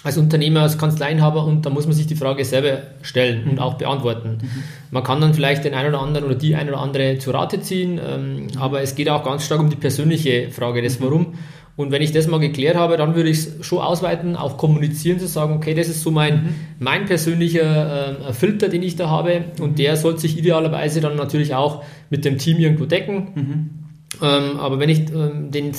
als 0.03 0.17
Unternehmer, 0.17 0.61
als 0.61 0.77
Kanzleiinhaber 0.77 1.45
und 1.45 1.65
da 1.65 1.69
muss 1.69 1.85
man 1.85 1.95
sich 1.95 2.07
die 2.07 2.15
Frage 2.15 2.43
selber 2.43 2.81
stellen 3.01 3.47
und 3.49 3.59
auch 3.59 3.75
beantworten. 3.75 4.39
Mhm. 4.41 4.63
Man 4.91 5.03
kann 5.03 5.21
dann 5.21 5.33
vielleicht 5.33 5.63
den 5.63 5.73
einen 5.73 5.89
oder 5.89 6.01
anderen 6.01 6.25
oder 6.25 6.35
die 6.35 6.55
eine 6.55 6.71
oder 6.71 6.81
andere 6.81 7.17
zu 7.17 7.31
Rate 7.31 7.61
ziehen, 7.61 7.99
ähm, 8.05 8.47
aber 8.59 8.81
es 8.81 8.95
geht 8.95 9.09
auch 9.09 9.23
ganz 9.23 9.45
stark 9.45 9.61
um 9.61 9.69
die 9.69 9.77
persönliche 9.77 10.49
Frage 10.51 10.81
des 10.81 10.99
mhm. 10.99 11.05
Warum. 11.05 11.33
Und 11.75 11.91
wenn 11.91 12.03
ich 12.03 12.11
das 12.11 12.27
mal 12.27 12.39
geklärt 12.39 12.75
habe, 12.75 12.97
dann 12.97 13.15
würde 13.15 13.29
ich 13.29 13.37
es 13.39 13.65
schon 13.65 13.79
ausweiten, 13.79 14.35
auch 14.35 14.57
kommunizieren, 14.57 15.17
zu 15.19 15.27
sagen, 15.27 15.55
okay, 15.55 15.73
das 15.73 15.87
ist 15.87 16.03
so 16.03 16.11
mein, 16.11 16.35
mhm. 16.35 16.55
mein 16.79 17.05
persönlicher 17.05 18.27
äh, 18.29 18.33
Filter, 18.33 18.69
den 18.69 18.83
ich 18.83 18.95
da 18.95 19.09
habe 19.09 19.45
und 19.59 19.79
der 19.79 19.95
sollte 19.95 20.19
sich 20.19 20.37
idealerweise 20.37 21.01
dann 21.01 21.15
natürlich 21.15 21.55
auch 21.55 21.83
mit 22.11 22.25
dem 22.25 22.37
Team 22.37 22.59
irgendwo 22.59 22.85
decken. 22.85 23.82
Ähm, 24.21 24.59
aber 24.59 24.79
wenn 24.79 24.89
ich 24.89 25.09
ähm, 25.11 25.51
den, 25.51 25.71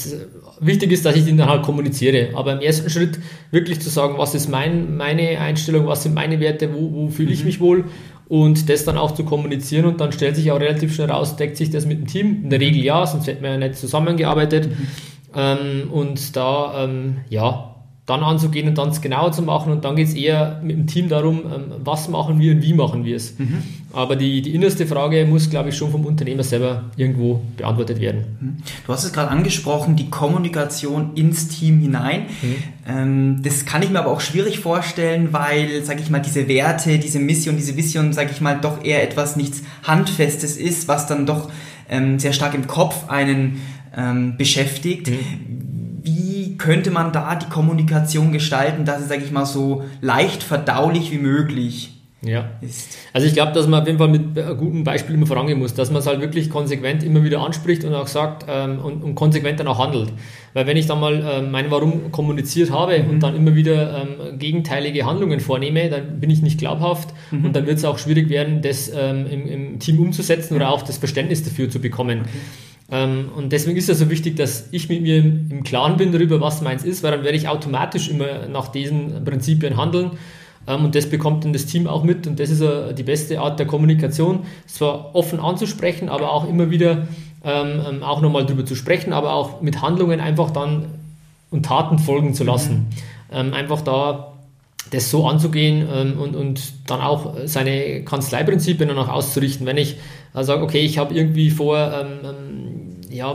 wichtig 0.60 0.92
ist, 0.92 1.04
dass 1.04 1.16
ich 1.16 1.24
den 1.24 1.36
dann 1.36 1.48
halt 1.48 1.62
kommuniziere. 1.62 2.30
Aber 2.34 2.52
im 2.52 2.60
ersten 2.60 2.90
Schritt 2.90 3.18
wirklich 3.50 3.80
zu 3.80 3.90
sagen, 3.90 4.18
was 4.18 4.34
ist 4.34 4.48
mein, 4.48 4.96
meine 4.96 5.38
Einstellung, 5.40 5.86
was 5.86 6.02
sind 6.02 6.14
meine 6.14 6.40
Werte, 6.40 6.74
wo, 6.74 6.92
wo 6.92 7.08
fühle 7.08 7.32
ich 7.32 7.40
mhm. 7.40 7.46
mich 7.46 7.60
wohl 7.60 7.84
und 8.28 8.68
das 8.68 8.84
dann 8.84 8.96
auch 8.96 9.12
zu 9.12 9.24
kommunizieren 9.24 9.84
und 9.84 10.00
dann 10.00 10.12
stellt 10.12 10.36
sich 10.36 10.50
auch 10.50 10.60
relativ 10.60 10.94
schnell 10.94 11.10
raus, 11.10 11.36
deckt 11.36 11.56
sich 11.56 11.70
das 11.70 11.86
mit 11.86 11.98
dem 11.98 12.06
Team. 12.06 12.44
In 12.44 12.50
der 12.50 12.60
Regel 12.60 12.82
ja, 12.82 13.06
sonst 13.06 13.26
hätten 13.26 13.42
wir 13.42 13.50
ja 13.50 13.58
nicht 13.58 13.76
zusammengearbeitet. 13.76 14.68
Mhm. 14.68 14.86
Ähm, 15.36 15.90
und 15.90 16.36
da, 16.36 16.84
ähm, 16.84 17.18
ja, 17.28 17.73
dann 18.06 18.22
anzugehen 18.22 18.68
und 18.68 18.76
dann 18.76 18.90
es 18.90 19.00
genauer 19.00 19.32
zu 19.32 19.40
machen 19.40 19.72
und 19.72 19.84
dann 19.86 19.96
geht 19.96 20.08
es 20.08 20.14
eher 20.14 20.60
mit 20.62 20.76
dem 20.76 20.86
Team 20.86 21.08
darum, 21.08 21.40
ähm, 21.46 21.64
was 21.82 22.08
machen 22.08 22.38
wir 22.38 22.52
und 22.52 22.62
wie 22.62 22.74
machen 22.74 23.04
wir 23.06 23.16
es. 23.16 23.38
Mhm. 23.38 23.62
Aber 23.94 24.14
die, 24.14 24.42
die 24.42 24.54
innerste 24.54 24.86
Frage 24.86 25.24
muss, 25.24 25.48
glaube 25.48 25.70
ich, 25.70 25.76
schon 25.76 25.90
vom 25.90 26.04
Unternehmer 26.04 26.42
selber 26.42 26.84
irgendwo 26.96 27.40
beantwortet 27.56 28.00
werden. 28.00 28.24
Mhm. 28.40 28.56
Du 28.86 28.92
hast 28.92 29.04
es 29.04 29.12
gerade 29.12 29.30
angesprochen, 29.30 29.96
die 29.96 30.10
Kommunikation 30.10 31.12
ins 31.14 31.48
Team 31.48 31.80
hinein. 31.80 32.26
Mhm. 32.42 32.56
Ähm, 32.86 33.42
das 33.42 33.64
kann 33.64 33.82
ich 33.82 33.88
mir 33.88 34.00
aber 34.00 34.10
auch 34.10 34.20
schwierig 34.20 34.58
vorstellen, 34.58 35.32
weil, 35.32 35.82
sage 35.82 36.02
ich 36.02 36.10
mal, 36.10 36.20
diese 36.20 36.46
Werte, 36.46 36.98
diese 36.98 37.20
Mission, 37.20 37.56
diese 37.56 37.74
Vision, 37.74 38.12
sage 38.12 38.32
ich 38.32 38.42
mal, 38.42 38.60
doch 38.60 38.84
eher 38.84 39.02
etwas 39.02 39.36
nichts 39.36 39.62
Handfestes 39.82 40.58
ist, 40.58 40.88
was 40.88 41.06
dann 41.06 41.24
doch 41.24 41.50
ähm, 41.88 42.18
sehr 42.18 42.34
stark 42.34 42.54
im 42.54 42.66
Kopf 42.66 43.08
einen 43.08 43.60
beschäftigt. 44.36 45.08
Mhm 45.08 45.73
könnte 46.58 46.90
man 46.90 47.12
da 47.12 47.34
die 47.34 47.48
Kommunikation 47.48 48.32
gestalten, 48.32 48.84
dass 48.84 49.00
es, 49.00 49.08
sage 49.08 49.22
ich 49.24 49.30
mal, 49.30 49.46
so 49.46 49.84
leicht 50.00 50.42
verdaulich 50.42 51.10
wie 51.10 51.18
möglich 51.18 51.94
ja. 52.26 52.50
ist. 52.60 52.96
Also 53.12 53.26
ich 53.26 53.34
glaube, 53.34 53.52
dass 53.52 53.66
man 53.66 53.82
auf 53.82 53.86
jeden 53.86 53.98
Fall 53.98 54.08
mit 54.08 54.38
einem 54.38 54.56
guten 54.56 54.84
Beispiel 54.84 55.14
immer 55.14 55.26
vorangehen 55.26 55.58
muss, 55.58 55.74
dass 55.74 55.90
man 55.90 56.00
es 56.00 56.06
halt 56.06 56.20
wirklich 56.20 56.50
konsequent 56.50 57.02
immer 57.02 57.22
wieder 57.22 57.40
anspricht 57.40 57.84
und 57.84 57.94
auch 57.94 58.06
sagt 58.06 58.46
ähm, 58.48 58.78
und, 58.78 59.02
und, 59.02 59.14
konsequent 59.14 59.60
dann 59.60 59.68
auch 59.68 59.78
handelt. 59.78 60.12
Weil 60.52 60.66
wenn 60.66 60.76
ich 60.76 60.86
dann 60.86 61.00
mal 61.00 61.24
ähm, 61.26 61.50
mein 61.50 61.70
Warum 61.70 62.10
kommuniziert 62.12 62.70
habe 62.70 63.02
mhm. 63.02 63.10
und 63.10 63.22
dann 63.22 63.36
immer 63.36 63.54
wieder 63.54 64.02
ähm, 64.02 64.38
gegenteilige 64.38 65.06
Handlungen 65.06 65.40
vornehme, 65.40 65.90
dann 65.90 66.20
bin 66.20 66.30
ich 66.30 66.42
nicht 66.42 66.58
glaubhaft 66.58 67.10
mhm. 67.30 67.46
und 67.46 67.56
dann 67.56 67.66
wird 67.66 67.78
es 67.78 67.84
auch 67.84 67.98
schwierig 67.98 68.28
werden, 68.28 68.62
das 68.62 68.90
ähm, 68.94 69.26
im, 69.30 69.46
im, 69.46 69.78
Team 69.78 70.00
umzusetzen 70.00 70.54
oder 70.54 70.70
auch 70.70 70.82
das 70.82 70.98
Verständnis 70.98 71.42
dafür 71.42 71.68
zu 71.68 71.80
bekommen. 71.80 72.20
Okay. 72.20 72.30
Ähm, 72.90 73.30
und 73.34 73.52
deswegen 73.52 73.76
ist 73.76 73.88
es 73.88 73.98
so 73.98 74.10
wichtig, 74.10 74.36
dass 74.36 74.68
ich 74.70 74.88
mit 74.88 75.02
mir 75.02 75.18
im 75.18 75.64
Klaren 75.64 75.96
bin 75.96 76.12
darüber, 76.12 76.40
was 76.40 76.60
meins 76.60 76.84
ist, 76.84 77.02
weil 77.02 77.12
dann 77.12 77.24
werde 77.24 77.36
ich 77.36 77.48
automatisch 77.48 78.08
immer 78.08 78.46
nach 78.48 78.68
diesen 78.68 79.24
Prinzipien 79.24 79.76
handeln 79.76 80.12
ähm, 80.66 80.84
und 80.84 80.94
das 80.94 81.08
bekommt 81.08 81.44
dann 81.44 81.52
das 81.52 81.66
Team 81.66 81.86
auch 81.86 82.04
mit 82.04 82.26
und 82.26 82.38
das 82.38 82.50
ist 82.50 82.62
die 82.98 83.02
beste 83.02 83.40
Art 83.40 83.58
der 83.58 83.66
Kommunikation, 83.66 84.40
zwar 84.66 85.14
offen 85.14 85.40
anzusprechen, 85.40 86.08
aber 86.08 86.32
auch 86.32 86.48
immer 86.48 86.70
wieder 86.70 87.08
ähm, 87.42 88.02
auch 88.02 88.20
nochmal 88.20 88.46
drüber 88.46 88.64
zu 88.64 88.74
sprechen, 88.74 89.12
aber 89.12 89.34
auch 89.34 89.60
mit 89.60 89.82
Handlungen 89.82 90.20
einfach 90.20 90.50
dann 90.50 90.86
und 91.50 91.64
Taten 91.66 91.98
folgen 91.98 92.34
zu 92.34 92.44
lassen. 92.44 92.90
Mhm. 93.30 93.54
einfach 93.54 93.80
da 93.80 94.34
das 94.90 95.10
so 95.10 95.26
anzugehen 95.26 95.86
ähm, 95.92 96.18
und, 96.18 96.36
und 96.36 96.72
dann 96.86 97.00
auch 97.00 97.34
seine 97.44 98.04
Kanzleiprinzipien 98.04 98.88
dann 98.88 98.98
auch 98.98 99.08
auszurichten. 99.08 99.66
Wenn 99.66 99.76
ich 99.76 99.96
äh, 100.34 100.44
sage, 100.44 100.62
okay, 100.62 100.80
ich 100.80 100.98
habe 100.98 101.14
irgendwie 101.14 101.50
vor, 101.50 101.76
ähm, 101.78 102.18
ja, 103.14 103.34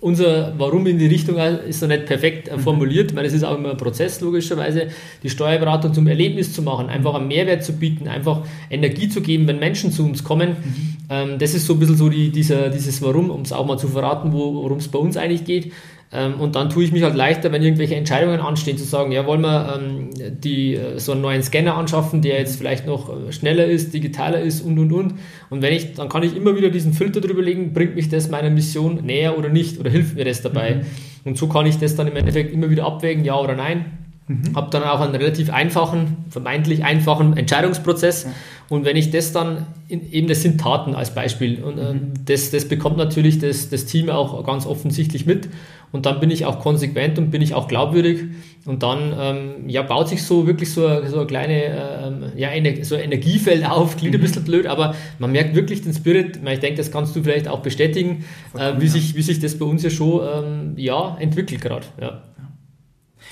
unser 0.00 0.52
Warum 0.58 0.86
in 0.86 0.98
die 0.98 1.06
Richtung 1.06 1.36
ist 1.38 1.80
noch 1.80 1.88
nicht 1.88 2.04
perfekt 2.04 2.48
äh, 2.48 2.56
mhm. 2.56 2.60
formuliert. 2.60 3.10
Ich 3.10 3.14
meine, 3.14 3.26
es 3.26 3.32
ist 3.32 3.42
auch 3.42 3.56
immer 3.56 3.70
ein 3.70 3.76
Prozess, 3.76 4.20
logischerweise, 4.20 4.88
die 5.22 5.30
Steuerberatung 5.30 5.94
zum 5.94 6.06
Erlebnis 6.06 6.52
zu 6.52 6.60
machen, 6.60 6.90
einfach 6.90 7.14
einen 7.14 7.28
Mehrwert 7.28 7.64
zu 7.64 7.72
bieten, 7.72 8.06
einfach 8.06 8.42
Energie 8.68 9.08
zu 9.08 9.22
geben, 9.22 9.46
wenn 9.46 9.58
Menschen 9.58 9.92
zu 9.92 10.04
uns 10.04 10.22
kommen. 10.22 10.50
Mhm. 10.50 10.96
Ähm, 11.08 11.38
das 11.38 11.54
ist 11.54 11.66
so 11.66 11.72
ein 11.72 11.78
bisschen 11.78 11.96
so 11.96 12.10
die, 12.10 12.30
dieser, 12.30 12.68
dieses 12.68 13.00
Warum, 13.00 13.30
um 13.30 13.42
es 13.42 13.52
auch 13.52 13.64
mal 13.66 13.78
zu 13.78 13.88
verraten, 13.88 14.32
worum 14.32 14.78
es 14.78 14.88
bei 14.88 14.98
uns 14.98 15.16
eigentlich 15.16 15.44
geht. 15.44 15.72
Ähm, 16.14 16.40
und 16.40 16.54
dann 16.54 16.70
tue 16.70 16.84
ich 16.84 16.92
mich 16.92 17.02
halt 17.02 17.16
leichter, 17.16 17.50
wenn 17.50 17.62
irgendwelche 17.62 17.96
Entscheidungen 17.96 18.38
anstehen, 18.38 18.78
zu 18.78 18.84
sagen, 18.84 19.10
ja, 19.10 19.26
wollen 19.26 19.40
wir 19.40 19.74
ähm, 19.76 20.10
die, 20.14 20.76
äh, 20.76 20.98
so 21.00 21.12
einen 21.12 21.22
neuen 21.22 21.42
Scanner 21.42 21.76
anschaffen, 21.76 22.22
der 22.22 22.38
jetzt 22.38 22.56
vielleicht 22.56 22.86
noch 22.86 23.10
äh, 23.10 23.32
schneller 23.32 23.64
ist, 23.64 23.92
digitaler 23.92 24.40
ist 24.40 24.60
und, 24.60 24.78
und, 24.78 24.92
und. 24.92 25.14
Und 25.50 25.60
wenn 25.62 25.72
ich, 25.72 25.94
dann 25.94 26.08
kann 26.08 26.22
ich 26.22 26.36
immer 26.36 26.56
wieder 26.56 26.70
diesen 26.70 26.92
Filter 26.92 27.20
drüber 27.20 27.42
legen, 27.42 27.72
bringt 27.72 27.96
mich 27.96 28.08
das 28.08 28.30
meiner 28.30 28.50
Mission 28.50 29.04
näher 29.04 29.36
oder 29.36 29.48
nicht 29.48 29.80
oder 29.80 29.90
hilft 29.90 30.14
mir 30.14 30.24
das 30.24 30.40
dabei. 30.40 30.76
Mhm. 30.76 30.82
Und 31.24 31.38
so 31.38 31.48
kann 31.48 31.66
ich 31.66 31.78
das 31.78 31.96
dann 31.96 32.06
im 32.06 32.14
Endeffekt 32.14 32.52
immer 32.52 32.70
wieder 32.70 32.84
abwägen, 32.84 33.24
ja 33.24 33.36
oder 33.36 33.56
nein. 33.56 34.03
Mhm. 34.26 34.56
Habe 34.56 34.70
dann 34.70 34.82
auch 34.84 35.00
einen 35.00 35.14
relativ 35.14 35.52
einfachen, 35.52 36.24
vermeintlich 36.30 36.82
einfachen 36.82 37.36
Entscheidungsprozess. 37.36 38.24
Ja. 38.24 38.30
Und 38.70 38.86
wenn 38.86 38.96
ich 38.96 39.10
das 39.10 39.32
dann, 39.32 39.66
in, 39.88 40.10
eben 40.10 40.28
das 40.28 40.40
sind 40.40 40.58
Taten 40.58 40.94
als 40.94 41.14
Beispiel, 41.14 41.62
und 41.62 41.78
äh, 41.78 41.94
mhm. 41.94 42.12
das, 42.24 42.50
das 42.50 42.66
bekommt 42.66 42.96
natürlich 42.96 43.38
das, 43.38 43.68
das 43.68 43.84
Team 43.84 44.08
auch 44.08 44.44
ganz 44.46 44.66
offensichtlich 44.66 45.26
mit. 45.26 45.48
Und 45.92 46.06
dann 46.06 46.18
bin 46.18 46.30
ich 46.30 46.44
auch 46.44 46.58
konsequent 46.58 47.18
und 47.18 47.30
bin 47.30 47.40
ich 47.40 47.54
auch 47.54 47.68
glaubwürdig. 47.68 48.24
Und 48.64 48.82
dann 48.82 49.14
ähm, 49.16 49.68
ja, 49.68 49.82
baut 49.82 50.08
sich 50.08 50.22
so 50.24 50.46
wirklich 50.46 50.72
so, 50.72 51.06
so 51.06 51.20
ein 51.20 51.26
kleine 51.26 51.62
ähm, 52.02 52.32
ja, 52.34 52.48
so 52.82 52.96
ein 52.96 53.02
Energiefeld 53.02 53.68
auf. 53.68 53.96
Klingt 53.96 54.14
ein 54.14 54.18
mhm. 54.18 54.22
bisschen 54.22 54.44
blöd, 54.44 54.66
aber 54.66 54.94
man 55.18 55.30
merkt 55.30 55.54
wirklich 55.54 55.82
den 55.82 55.92
Spirit. 55.92 56.40
Ich 56.44 56.60
denke, 56.60 56.78
das 56.78 56.90
kannst 56.90 57.14
du 57.14 57.22
vielleicht 57.22 57.46
auch 57.46 57.60
bestätigen, 57.60 58.24
äh, 58.58 58.72
wie, 58.78 58.88
sich, 58.88 59.14
wie 59.14 59.22
sich 59.22 59.38
das 59.38 59.56
bei 59.58 59.66
uns 59.66 59.82
ja 59.82 59.90
schon 59.90 60.22
ähm, 60.26 60.72
ja, 60.76 61.16
entwickelt 61.20 61.60
gerade. 61.60 61.86
Ja. 62.00 62.22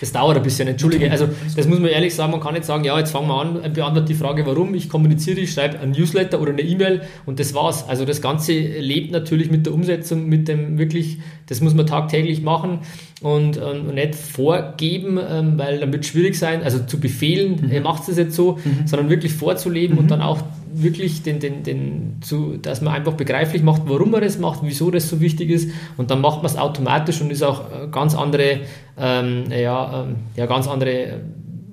Das 0.03 0.11
dauert 0.11 0.37
ein 0.37 0.43
bisschen, 0.43 0.67
entschuldige. 0.67 1.09
Also 1.13 1.29
das 1.55 1.69
muss 1.69 1.79
man 1.79 1.89
ehrlich 1.89 2.13
sagen, 2.13 2.33
man 2.33 2.41
kann 2.41 2.55
nicht 2.55 2.65
sagen, 2.65 2.83
ja, 2.83 2.99
jetzt 2.99 3.13
fangen 3.13 3.29
wir 3.29 3.41
an, 3.41 3.73
beantworte 3.73 4.09
die 4.09 4.17
Frage, 4.17 4.45
warum, 4.45 4.75
ich 4.75 4.89
kommuniziere, 4.89 5.39
ich 5.39 5.53
schreibe 5.53 5.79
ein 5.79 5.93
Newsletter 5.93 6.41
oder 6.41 6.51
eine 6.51 6.63
E-Mail 6.63 7.03
und 7.25 7.39
das 7.39 7.55
war's. 7.55 7.89
Also 7.89 8.05
das 8.05 8.21
Ganze 8.21 8.53
lebt 8.53 9.13
natürlich 9.13 9.49
mit 9.49 9.65
der 9.65 9.73
Umsetzung, 9.73 10.29
mit 10.29 10.49
dem 10.49 10.77
wirklich, 10.77 11.19
das 11.47 11.61
muss 11.61 11.75
man 11.75 11.87
tagtäglich 11.87 12.43
machen 12.43 12.81
und, 13.21 13.59
und 13.59 13.95
nicht 13.95 14.17
vorgeben, 14.17 15.21
ähm, 15.25 15.57
weil 15.57 15.79
dann 15.79 15.93
wird 15.93 16.03
es 16.03 16.11
schwierig 16.11 16.37
sein, 16.37 16.65
also 16.65 16.81
zu 16.81 16.99
befehlen, 16.99 17.61
mhm. 17.63 17.71
er 17.71 17.83
macht 17.83 18.09
es 18.09 18.17
jetzt 18.17 18.35
so, 18.35 18.59
mhm. 18.65 18.89
sondern 18.89 19.09
wirklich 19.09 19.33
vorzuleben 19.33 19.95
mhm. 19.95 20.03
und 20.03 20.11
dann 20.11 20.21
auch 20.21 20.43
wirklich 20.75 21.23
den, 21.23 21.41
den, 21.41 21.63
den 21.63 22.19
zu, 22.21 22.57
dass 22.57 22.81
man 22.81 22.95
einfach 22.95 23.15
begreiflich 23.15 23.63
macht, 23.63 23.83
warum 23.87 24.11
man 24.11 24.21
das 24.21 24.39
macht, 24.39 24.61
wieso 24.63 24.91
das 24.91 25.09
so 25.09 25.21
wichtig 25.21 25.51
ist 25.51 25.71
und 25.97 26.11
dann 26.11 26.21
macht 26.21 26.43
man 26.43 26.51
es 26.51 26.57
automatisch 26.57 27.21
und 27.21 27.31
ist 27.31 27.43
auch 27.43 27.71
äh, 27.71 27.89
ganz 27.91 28.15
andere, 28.15 28.61
ähm, 28.97 29.45
ja, 29.51 30.05
ähm, 30.05 30.17
ja, 30.37 30.47
ganz 30.47 30.67
andere 30.69 30.91
äh, 30.91 31.19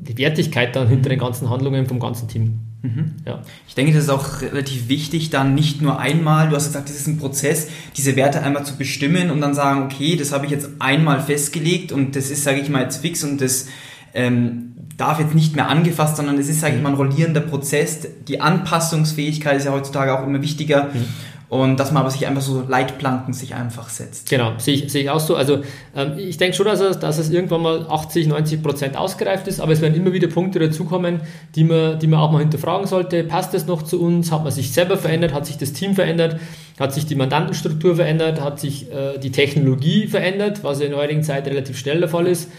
die 0.01 0.17
Wertigkeit 0.17 0.75
dann 0.75 0.87
hinter 0.87 1.09
den 1.09 1.19
ganzen 1.19 1.49
Handlungen 1.49 1.85
vom 1.85 1.99
ganzen 1.99 2.27
Team. 2.27 2.59
Mhm. 2.81 3.15
Ja. 3.25 3.41
Ich 3.67 3.75
denke, 3.75 3.93
das 3.93 4.03
ist 4.03 4.09
auch 4.09 4.41
relativ 4.41 4.87
wichtig, 4.87 5.29
dann 5.29 5.53
nicht 5.53 5.81
nur 5.81 5.99
einmal, 5.99 6.49
du 6.49 6.55
hast 6.55 6.67
gesagt, 6.67 6.89
das 6.89 6.95
ist 6.95 7.07
ein 7.07 7.17
Prozess, 7.17 7.67
diese 7.97 8.15
Werte 8.15 8.41
einmal 8.41 8.65
zu 8.65 8.77
bestimmen 8.77 9.31
und 9.31 9.41
dann 9.41 9.53
sagen, 9.53 9.83
okay, 9.83 10.15
das 10.15 10.31
habe 10.31 10.45
ich 10.45 10.51
jetzt 10.51 10.69
einmal 10.79 11.21
festgelegt 11.21 11.91
und 11.91 12.15
das 12.15 12.31
ist, 12.31 12.43
sage 12.43 12.59
ich 12.59 12.69
mal, 12.69 12.83
jetzt 12.83 12.97
fix 12.97 13.23
und 13.23 13.41
das 13.41 13.67
ähm, 14.13 14.75
darf 14.99 15.19
jetzt 15.19 15.33
nicht 15.33 15.55
mehr 15.55 15.69
angefasst, 15.69 16.17
sondern 16.17 16.37
es 16.37 16.49
ist, 16.49 16.59
sage 16.59 16.75
ich 16.75 16.81
mal, 16.81 16.89
ein 16.89 16.95
rollierender 16.95 17.41
Prozess. 17.41 18.07
Die 18.27 18.41
Anpassungsfähigkeit 18.41 19.57
ist 19.57 19.65
ja 19.65 19.71
heutzutage 19.71 20.17
auch 20.17 20.25
immer 20.25 20.41
wichtiger. 20.41 20.85
Mhm. 20.85 21.05
Und 21.47 21.79
dass 21.79 21.91
man 21.91 22.01
aber 22.01 22.11
sich 22.11 22.27
einfach 22.27 22.43
so 22.43 22.63
Leitplanken 22.67 23.33
sich 23.33 23.55
einfach 23.55 23.89
setzt. 23.89 24.29
Genau, 24.29 24.53
sehe 24.59 24.75
ich, 24.75 24.91
sehe 24.91 25.01
ich 25.01 25.09
auch 25.09 25.19
so. 25.19 25.35
Also 25.35 25.61
ähm, 25.95 26.13
ich 26.15 26.37
denke 26.37 26.55
schon, 26.55 26.67
dass 26.67 26.79
es, 26.79 26.99
dass 26.99 27.17
es 27.17 27.31
irgendwann 27.31 27.63
mal 27.63 27.87
80, 27.89 28.27
90 28.27 28.61
Prozent 28.61 28.95
ausgereift 28.95 29.47
ist, 29.47 29.59
aber 29.59 29.71
es 29.71 29.81
werden 29.81 29.95
immer 29.95 30.13
wieder 30.13 30.27
Punkte 30.27 30.59
dazukommen, 30.59 31.21
die 31.55 31.63
man, 31.63 31.97
die 31.97 32.05
man 32.05 32.19
auch 32.19 32.31
mal 32.31 32.37
hinterfragen 32.37 32.85
sollte. 32.85 33.23
Passt 33.23 33.55
das 33.55 33.65
noch 33.65 33.81
zu 33.81 33.99
uns? 33.99 34.31
Hat 34.31 34.43
man 34.43 34.51
sich 34.51 34.71
selber 34.71 34.95
verändert? 34.95 35.33
Hat 35.33 35.47
sich 35.47 35.57
das 35.57 35.73
Team 35.73 35.95
verändert? 35.95 36.39
Hat 36.79 36.93
sich 36.93 37.07
die 37.07 37.15
Mandantenstruktur 37.15 37.95
verändert? 37.95 38.41
Hat 38.41 38.59
sich 38.59 38.91
äh, 38.91 39.17
die 39.17 39.31
Technologie 39.31 40.05
verändert, 40.05 40.63
was 40.63 40.79
ja 40.79 40.85
in 40.85 40.91
der 40.91 41.01
heutigen 41.01 41.23
Zeit 41.23 41.47
relativ 41.47 41.79
schnell 41.79 41.99
der 41.99 42.09
Fall 42.09 42.27
ist? 42.27 42.51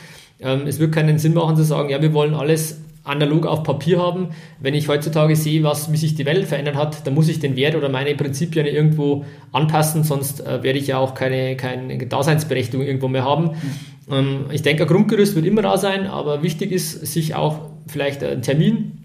Ähm, 0.42 0.66
es 0.66 0.78
wird 0.78 0.92
keinen 0.92 1.18
Sinn 1.18 1.34
machen 1.34 1.56
zu 1.56 1.64
sagen, 1.64 1.90
ja, 1.90 2.00
wir 2.00 2.12
wollen 2.12 2.34
alles 2.34 2.80
analog 3.04 3.46
auf 3.46 3.62
Papier 3.62 3.98
haben. 3.98 4.28
Wenn 4.60 4.74
ich 4.74 4.88
heutzutage 4.88 5.34
sehe, 5.36 5.62
was, 5.62 5.92
wie 5.92 5.96
sich 5.96 6.14
die 6.14 6.26
Welt 6.26 6.46
verändert 6.46 6.76
hat, 6.76 7.06
dann 7.06 7.14
muss 7.14 7.28
ich 7.28 7.40
den 7.40 7.56
Wert 7.56 7.74
oder 7.74 7.88
meine 7.88 8.14
Prinzipien 8.14 8.66
irgendwo 8.66 9.24
anpassen, 9.52 10.04
sonst 10.04 10.40
äh, 10.40 10.62
werde 10.62 10.78
ich 10.78 10.86
ja 10.88 10.98
auch 10.98 11.14
keine, 11.14 11.56
keine 11.56 12.06
Daseinsberechtigung 12.06 12.84
irgendwo 12.84 13.08
mehr 13.08 13.24
haben. 13.24 13.44
Mhm. 13.44 14.12
Ähm, 14.12 14.44
ich 14.50 14.62
denke, 14.62 14.84
ein 14.84 14.88
Grundgerüst 14.88 15.34
wird 15.34 15.46
immer 15.46 15.62
da 15.62 15.78
sein, 15.78 16.06
aber 16.06 16.42
wichtig 16.42 16.72
ist, 16.72 17.06
sich 17.06 17.34
auch 17.34 17.60
vielleicht 17.86 18.22
einen 18.22 18.42
Termin 18.42 18.98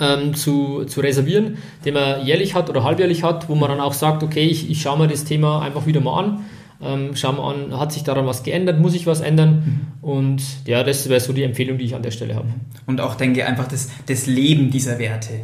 ähm, 0.00 0.34
zu, 0.34 0.84
zu 0.84 1.00
reservieren, 1.00 1.58
den 1.84 1.94
man 1.94 2.24
jährlich 2.24 2.54
hat 2.54 2.70
oder 2.70 2.84
halbjährlich 2.84 3.22
hat, 3.22 3.48
wo 3.48 3.54
man 3.54 3.68
dann 3.68 3.80
auch 3.80 3.92
sagt, 3.94 4.22
okay, 4.22 4.44
ich, 4.44 4.70
ich 4.70 4.80
schaue 4.80 4.98
mir 4.98 5.08
das 5.08 5.24
Thema 5.24 5.60
einfach 5.60 5.86
wieder 5.86 6.00
mal 6.00 6.22
an 6.22 6.44
ähm, 6.84 7.16
schauen 7.16 7.36
wir 7.36 7.44
an, 7.44 7.78
hat 7.78 7.92
sich 7.92 8.02
daran 8.02 8.26
was 8.26 8.42
geändert, 8.42 8.80
muss 8.80 8.94
ich 8.94 9.06
was 9.06 9.20
ändern? 9.20 9.90
Mhm. 10.02 10.08
Und 10.08 10.42
ja, 10.66 10.82
das 10.82 11.08
wäre 11.08 11.20
so 11.20 11.32
die 11.32 11.42
Empfehlung, 11.42 11.78
die 11.78 11.84
ich 11.84 11.94
an 11.94 12.02
der 12.02 12.10
Stelle 12.10 12.34
habe. 12.34 12.48
Und 12.86 13.00
auch 13.00 13.14
denke 13.14 13.46
einfach 13.46 13.68
das, 13.68 13.90
das 14.06 14.26
Leben 14.26 14.70
dieser 14.70 14.98
Werte. 14.98 15.40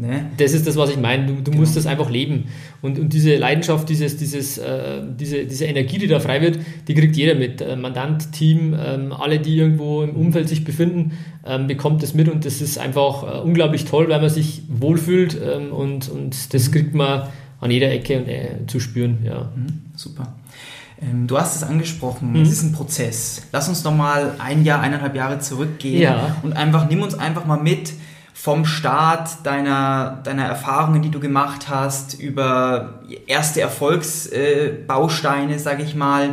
Ne? 0.00 0.30
Das 0.38 0.54
ist 0.54 0.66
das, 0.66 0.76
was 0.76 0.90
ich 0.90 0.96
meine. 0.96 1.26
Du, 1.26 1.34
du 1.34 1.50
genau. 1.50 1.58
musst 1.58 1.76
das 1.76 1.86
einfach 1.86 2.08
leben. 2.08 2.44
Und, 2.80 2.98
und 2.98 3.12
diese 3.12 3.36
Leidenschaft, 3.36 3.88
dieses, 3.88 4.16
dieses, 4.16 4.56
äh, 4.56 5.02
diese, 5.18 5.44
diese 5.44 5.66
Energie, 5.66 5.98
die 5.98 6.06
da 6.06 6.20
frei 6.20 6.40
wird, 6.40 6.58
die 6.88 6.94
kriegt 6.94 7.16
jeder 7.16 7.34
mit. 7.34 7.60
Äh, 7.60 7.76
Mandant, 7.76 8.32
Team, 8.32 8.74
ähm, 8.82 9.12
alle, 9.12 9.40
die 9.40 9.58
irgendwo 9.58 10.02
im 10.02 10.16
Umfeld 10.16 10.48
sich 10.48 10.64
befinden, 10.64 11.12
ähm, 11.44 11.66
bekommt 11.66 12.02
das 12.02 12.14
mit. 12.14 12.30
Und 12.30 12.46
das 12.46 12.62
ist 12.62 12.78
einfach 12.78 13.22
äh, 13.22 13.40
unglaublich 13.40 13.84
toll, 13.84 14.08
weil 14.08 14.20
man 14.20 14.30
sich 14.30 14.62
wohlfühlt. 14.68 15.36
Ähm, 15.38 15.70
und, 15.70 16.08
und 16.08 16.54
das 16.54 16.72
kriegt 16.72 16.94
man 16.94 17.28
an 17.60 17.70
jeder 17.70 17.90
Ecke 17.92 18.14
äh, 18.14 18.66
zu 18.66 18.80
spüren. 18.80 19.18
Ja. 19.22 19.52
Mhm, 19.54 19.82
super. 19.96 20.34
Ähm, 21.02 21.26
du 21.26 21.38
hast 21.38 21.56
es 21.56 21.62
angesprochen, 21.62 22.32
mhm. 22.32 22.42
es 22.42 22.50
ist 22.50 22.62
ein 22.62 22.72
Prozess. 22.72 23.42
Lass 23.52 23.68
uns 23.68 23.84
noch 23.84 23.94
mal 23.94 24.34
ein 24.38 24.64
Jahr, 24.64 24.80
eineinhalb 24.80 25.14
Jahre 25.14 25.38
zurückgehen 25.38 26.02
ja. 26.02 26.36
und 26.42 26.52
einfach 26.52 26.88
nimm 26.88 27.02
uns 27.02 27.14
einfach 27.14 27.46
mal 27.46 27.58
mit 27.58 27.92
vom 28.34 28.64
Start 28.64 29.44
deiner, 29.44 30.20
deiner 30.24 30.44
Erfahrungen, 30.44 31.02
die 31.02 31.10
du 31.10 31.20
gemacht 31.20 31.68
hast, 31.68 32.14
über 32.14 33.00
erste 33.26 33.60
Erfolgsbausteine, 33.60 35.54
äh, 35.54 35.58
sage 35.58 35.82
ich 35.82 35.94
mal, 35.94 36.30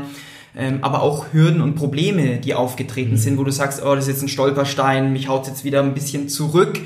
ähm, 0.55 0.79
aber 0.81 1.01
auch 1.01 1.33
Hürden 1.33 1.61
und 1.61 1.75
Probleme, 1.75 2.37
die 2.37 2.53
aufgetreten 2.53 3.11
mhm. 3.11 3.17
sind, 3.17 3.37
wo 3.37 3.43
du 3.43 3.51
sagst, 3.51 3.83
oh, 3.83 3.93
das 3.93 4.07
ist 4.07 4.13
jetzt 4.13 4.21
ein 4.23 4.29
Stolperstein, 4.29 5.11
mich 5.11 5.27
haut 5.27 5.47
jetzt 5.47 5.65
wieder 5.65 5.81
ein 5.81 5.93
bisschen 5.93 6.29
zurück 6.29 6.79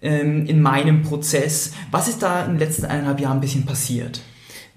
ähm, 0.00 0.46
in 0.46 0.62
meinem 0.62 1.02
Prozess. 1.02 1.72
Was 1.90 2.06
ist 2.08 2.22
da 2.22 2.44
in 2.44 2.52
den 2.52 2.58
letzten 2.58 2.84
eineinhalb 2.84 3.20
Jahren 3.20 3.38
ein 3.38 3.40
bisschen 3.40 3.66
passiert? 3.66 4.20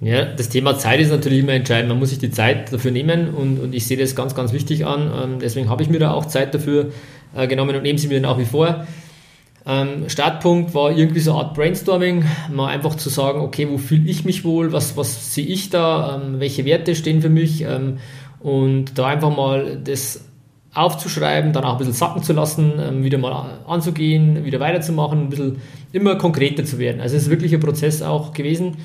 Ja, 0.01 0.25
das 0.25 0.49
Thema 0.49 0.77
Zeit 0.77 0.99
ist 0.99 1.09
natürlich 1.09 1.39
immer 1.39 1.53
entscheidend. 1.53 1.89
Man 1.89 1.99
muss 1.99 2.09
sich 2.09 2.19
die 2.19 2.31
Zeit 2.31 2.71
dafür 2.71 2.91
nehmen 2.91 3.29
und, 3.29 3.59
und 3.59 3.73
ich 3.73 3.87
sehe 3.87 3.97
das 3.97 4.15
ganz, 4.15 4.35
ganz 4.35 4.51
wichtig 4.51 4.85
an. 4.85 5.11
Ähm, 5.23 5.39
deswegen 5.39 5.69
habe 5.69 5.83
ich 5.83 5.89
mir 5.89 5.99
da 5.99 6.11
auch 6.11 6.25
Zeit 6.25 6.53
dafür 6.53 6.91
äh, 7.33 7.47
genommen 7.47 7.75
und 7.75 7.83
nehme 7.83 7.97
sie 7.97 8.09
mir 8.09 8.19
nach 8.19 8.37
wie 8.37 8.45
vor. 8.45 8.85
Ähm, 9.65 10.09
Startpunkt 10.09 10.75
war 10.75 10.91
irgendwie 10.91 11.21
so 11.21 11.31
eine 11.31 11.45
Art 11.45 11.55
Brainstorming, 11.55 12.25
mal 12.51 12.67
einfach 12.67 12.95
zu 12.95 13.09
sagen, 13.09 13.39
okay, 13.39 13.67
wo 13.69 13.77
fühle 13.77 14.07
ich 14.09 14.25
mich 14.25 14.43
wohl, 14.43 14.73
was, 14.73 14.97
was 14.97 15.33
sehe 15.33 15.45
ich 15.45 15.69
da, 15.69 16.21
ähm, 16.21 16.39
welche 16.39 16.65
Werte 16.65 16.93
stehen 16.93 17.21
für 17.21 17.29
mich 17.29 17.65
und 18.39 18.97
da 18.99 19.07
einfach 19.07 19.35
mal 19.35 19.79
das 19.83 20.25
aufzuschreiben, 20.75 21.51
dann 21.51 21.63
auch 21.63 21.71
ein 21.71 21.77
bisschen 21.79 21.93
sacken 21.93 22.21
zu 22.21 22.33
lassen, 22.33 23.03
wieder 23.03 23.17
mal 23.17 23.61
anzugehen, 23.65 24.45
wieder 24.45 24.59
weiterzumachen, 24.59 25.21
ein 25.21 25.29
bisschen 25.29 25.61
immer 25.93 26.15
konkreter 26.15 26.63
zu 26.63 26.77
werden. 26.77 27.01
Also 27.01 27.15
es 27.15 27.23
ist 27.23 27.29
wirklich 27.29 27.55
ein 27.55 27.61
Prozess 27.61 28.03
auch 28.03 28.33
gewesen. 28.33 28.77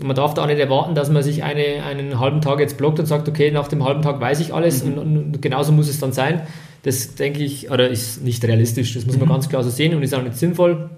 Man 0.00 0.14
darf 0.14 0.34
da 0.34 0.42
auch 0.42 0.46
nicht 0.46 0.60
erwarten, 0.60 0.94
dass 0.94 1.10
man 1.10 1.22
sich 1.22 1.42
eine, 1.42 1.82
einen 1.84 2.20
halben 2.20 2.40
Tag 2.40 2.60
jetzt 2.60 2.76
blockt 2.76 3.00
und 3.00 3.06
sagt, 3.06 3.28
okay, 3.28 3.50
nach 3.50 3.68
dem 3.68 3.84
halben 3.84 4.02
Tag 4.02 4.20
weiß 4.20 4.40
ich 4.40 4.54
alles 4.54 4.84
mhm. 4.84 4.92
und, 4.92 5.16
und, 5.16 5.42
genauso 5.42 5.72
muss 5.72 5.88
es 5.88 5.98
dann 5.98 6.12
sein. 6.12 6.42
Das 6.84 7.16
denke 7.16 7.42
ich, 7.42 7.70
oder 7.70 7.88
ist 7.88 8.22
nicht 8.22 8.44
realistisch, 8.44 8.94
das 8.94 9.06
muss 9.06 9.18
man 9.18 9.28
mhm. 9.28 9.32
ganz 9.32 9.48
klar 9.48 9.64
so 9.64 9.70
sehen 9.70 9.94
und 9.94 10.02
ist 10.02 10.14
auch 10.14 10.22
nicht 10.22 10.36
sinnvoll. 10.36 10.90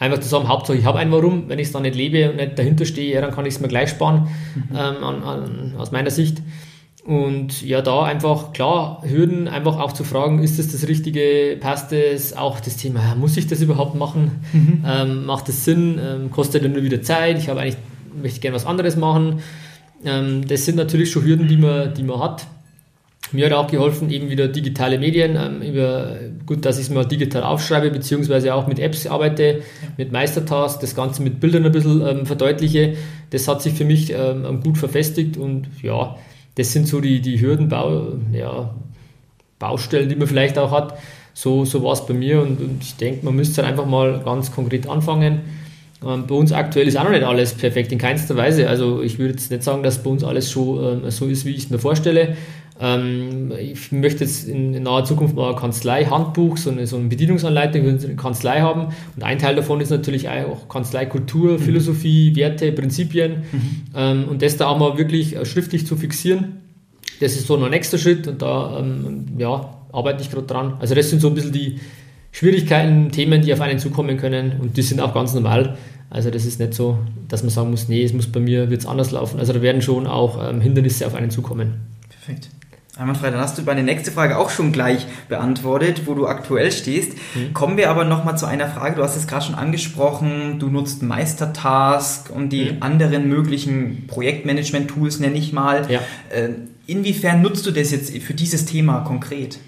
Einfach 0.00 0.18
zu 0.18 0.28
sagen, 0.28 0.48
Hauptsache 0.48 0.78
ich 0.78 0.84
habe 0.86 0.98
ein 0.98 1.12
Warum, 1.12 1.48
wenn 1.48 1.58
ich 1.58 1.68
es 1.68 1.72
dann 1.72 1.82
nicht 1.82 1.94
lebe 1.94 2.30
und 2.30 2.36
nicht 2.36 2.58
dahinter 2.58 2.86
stehe, 2.86 3.14
ja, 3.14 3.20
dann 3.20 3.32
kann 3.32 3.46
ich 3.46 3.54
es 3.54 3.60
mir 3.60 3.68
gleich 3.68 3.90
sparen, 3.90 4.28
mhm. 4.54 4.76
ähm, 4.76 5.04
an, 5.04 5.22
an, 5.22 5.74
aus 5.78 5.92
meiner 5.92 6.10
Sicht. 6.10 6.42
Und 7.04 7.62
ja, 7.62 7.80
da 7.80 8.04
einfach 8.04 8.52
klar, 8.52 9.02
Hürden 9.04 9.48
einfach 9.48 9.78
auch 9.78 9.92
zu 9.92 10.04
fragen, 10.04 10.42
ist 10.42 10.58
das 10.58 10.68
das 10.68 10.86
Richtige, 10.86 11.56
passt 11.58 11.92
das? 11.92 12.36
Auch 12.36 12.60
das 12.60 12.76
Thema, 12.76 13.14
muss 13.14 13.36
ich 13.36 13.46
das 13.46 13.62
überhaupt 13.62 13.94
machen? 13.94 14.42
Mhm. 14.52 14.84
Ähm, 14.86 15.26
macht 15.26 15.48
das 15.48 15.64
Sinn? 15.64 15.98
Ähm, 16.02 16.30
kostet 16.30 16.64
dann 16.64 16.72
nur 16.72 16.82
wieder 16.82 17.00
Zeit? 17.02 17.38
Ich 17.38 17.48
habe 17.48 17.60
eigentlich, 17.60 17.78
möchte 18.20 18.40
gerne 18.40 18.56
was 18.56 18.66
anderes 18.66 18.96
machen. 18.96 19.40
Ähm, 20.04 20.46
das 20.46 20.64
sind 20.64 20.76
natürlich 20.76 21.10
schon 21.10 21.24
Hürden, 21.24 21.48
die 21.48 21.56
man, 21.56 21.94
die 21.94 22.02
man 22.02 22.20
hat. 22.20 22.46
Mir 23.32 23.46
hat 23.46 23.52
auch 23.52 23.68
geholfen, 23.68 24.10
eben 24.10 24.28
wieder 24.28 24.48
digitale 24.48 24.98
Medien, 24.98 25.36
ähm, 25.36 25.62
über, 25.62 26.16
gut, 26.46 26.64
dass 26.64 26.78
ich 26.78 26.86
es 26.86 26.90
mal 26.90 27.04
digital 27.04 27.44
aufschreibe, 27.44 27.90
beziehungsweise 27.90 28.54
auch 28.54 28.66
mit 28.66 28.80
Apps 28.80 29.06
arbeite, 29.06 29.62
mit 29.96 30.10
Meistertask, 30.10 30.80
das 30.80 30.96
Ganze 30.96 31.22
mit 31.22 31.38
Bildern 31.38 31.64
ein 31.64 31.70
bisschen 31.70 32.04
ähm, 32.04 32.26
verdeutliche. 32.26 32.96
Das 33.30 33.46
hat 33.46 33.62
sich 33.62 33.74
für 33.74 33.84
mich 33.84 34.12
ähm, 34.12 34.60
gut 34.62 34.78
verfestigt 34.78 35.36
und 35.36 35.68
ja, 35.82 36.16
das 36.56 36.72
sind 36.72 36.88
so 36.88 37.00
die, 37.00 37.20
die 37.20 37.40
Hürden, 37.40 37.68
Bau, 37.68 38.14
ja, 38.32 38.74
Baustellen, 39.60 40.08
die 40.08 40.16
man 40.16 40.26
vielleicht 40.26 40.58
auch 40.58 40.72
hat. 40.72 40.98
So, 41.32 41.64
so 41.64 41.84
war 41.84 41.92
es 41.92 42.06
bei 42.06 42.14
mir 42.14 42.42
und, 42.42 42.60
und 42.60 42.82
ich 42.82 42.96
denke, 42.96 43.24
man 43.24 43.36
müsste 43.36 43.62
halt 43.62 43.70
einfach 43.70 43.86
mal 43.86 44.22
ganz 44.24 44.50
konkret 44.50 44.88
anfangen. 44.88 45.40
Ähm, 46.06 46.26
bei 46.26 46.34
uns 46.34 46.52
aktuell 46.52 46.88
ist 46.88 46.96
auch 46.96 47.04
noch 47.04 47.10
nicht 47.10 47.24
alles 47.24 47.54
perfekt, 47.54 47.92
in 47.92 47.98
keinster 47.98 48.36
Weise. 48.36 48.68
Also 48.68 49.02
ich 49.02 49.18
würde 49.18 49.34
jetzt 49.34 49.50
nicht 49.50 49.62
sagen, 49.62 49.82
dass 49.82 50.02
bei 50.02 50.10
uns 50.10 50.24
alles 50.24 50.50
schon 50.50 51.02
ähm, 51.04 51.10
so 51.10 51.26
ist, 51.26 51.44
wie 51.44 51.50
ich 51.50 51.64
es 51.64 51.70
mir 51.70 51.78
vorstelle. 51.78 52.36
Ähm, 52.80 53.52
ich 53.58 53.92
möchte 53.92 54.24
jetzt 54.24 54.48
in, 54.48 54.82
naher 54.82 55.04
Zukunft 55.04 55.36
mal 55.36 55.50
ein 55.50 55.56
Kanzlei-Handbuch, 55.56 56.56
so 56.56 56.70
eine, 56.70 56.86
so 56.86 56.96
eine 56.96 57.08
Bedienungsanleitung 57.08 57.98
für 57.98 58.06
eine 58.06 58.16
Kanzlei 58.16 58.60
haben. 58.60 58.94
Und 59.14 59.22
ein 59.22 59.38
Teil 59.38 59.54
davon 59.54 59.80
ist 59.82 59.90
natürlich 59.90 60.28
auch 60.28 60.68
Kanzleikultur, 60.68 61.52
mhm. 61.52 61.58
Philosophie, 61.58 62.34
Werte, 62.34 62.72
Prinzipien. 62.72 63.44
Mhm. 63.52 64.24
Und 64.28 64.40
das 64.40 64.56
da 64.56 64.68
auch 64.68 64.78
mal 64.78 64.96
wirklich 64.96 65.36
äh, 65.36 65.44
schriftlich 65.44 65.86
zu 65.86 65.96
fixieren. 65.96 66.60
Das 67.20 67.32
ist 67.32 67.46
so 67.46 67.56
ein 67.62 67.70
nächster 67.70 67.98
Schritt 67.98 68.26
und 68.26 68.40
da 68.40 68.82
ja, 69.36 69.74
arbeite 69.92 70.22
ich 70.22 70.30
gerade 70.30 70.46
dran. 70.46 70.78
Also 70.80 70.94
das 70.94 71.10
sind 71.10 71.20
so 71.20 71.28
ein 71.28 71.34
bisschen 71.34 71.52
die 71.52 71.78
Schwierigkeiten, 72.32 73.10
Themen, 73.10 73.42
die 73.42 73.52
auf 73.52 73.60
einen 73.60 73.78
zukommen 73.78 74.16
können 74.16 74.60
und 74.60 74.76
die 74.76 74.82
sind 74.82 75.00
auch 75.00 75.14
ganz 75.14 75.34
normal. 75.34 75.76
Also 76.10 76.30
das 76.30 76.44
ist 76.44 76.58
nicht 76.58 76.74
so, 76.74 76.98
dass 77.28 77.42
man 77.42 77.50
sagen 77.50 77.70
muss, 77.70 77.88
nee, 77.88 78.02
es 78.02 78.12
muss 78.12 78.26
bei 78.26 78.40
mir 78.40 78.68
wird 78.68 78.84
anders 78.86 79.12
laufen. 79.12 79.38
Also 79.38 79.52
da 79.52 79.62
werden 79.62 79.80
schon 79.80 80.06
auch 80.06 80.50
ähm, 80.50 80.60
Hindernisse 80.60 81.06
auf 81.06 81.14
einen 81.14 81.30
zukommen. 81.30 81.74
Perfekt. 82.08 82.50
Einwandfrei, 83.00 83.30
dann 83.30 83.40
hast 83.40 83.56
du 83.56 83.62
meine 83.62 83.82
nächste 83.82 84.10
Frage 84.10 84.36
auch 84.36 84.50
schon 84.50 84.72
gleich 84.72 85.06
beantwortet, 85.28 86.02
wo 86.04 86.14
du 86.14 86.26
aktuell 86.26 86.70
stehst. 86.70 87.12
Mhm. 87.34 87.54
Kommen 87.54 87.76
wir 87.76 87.88
aber 87.88 88.04
nochmal 88.04 88.36
zu 88.36 88.44
einer 88.44 88.68
Frage. 88.68 88.96
Du 88.96 89.02
hast 89.02 89.16
es 89.16 89.26
gerade 89.26 89.46
schon 89.46 89.54
angesprochen, 89.54 90.58
du 90.58 90.68
nutzt 90.68 91.02
Meistertask 91.02 92.28
und 92.28 92.50
die 92.50 92.72
mhm. 92.72 92.76
anderen 92.82 93.28
möglichen 93.28 94.06
Projektmanagement-Tools, 94.06 95.20
nenne 95.20 95.38
ich 95.38 95.52
mal. 95.52 95.90
Ja. 95.90 96.00
Äh, 96.28 96.50
inwiefern 96.86 97.40
nutzt 97.40 97.64
du 97.64 97.70
das 97.70 97.90
jetzt 97.90 98.14
für 98.18 98.34
dieses 98.34 98.66
Thema 98.66 99.00
konkret? 99.00 99.58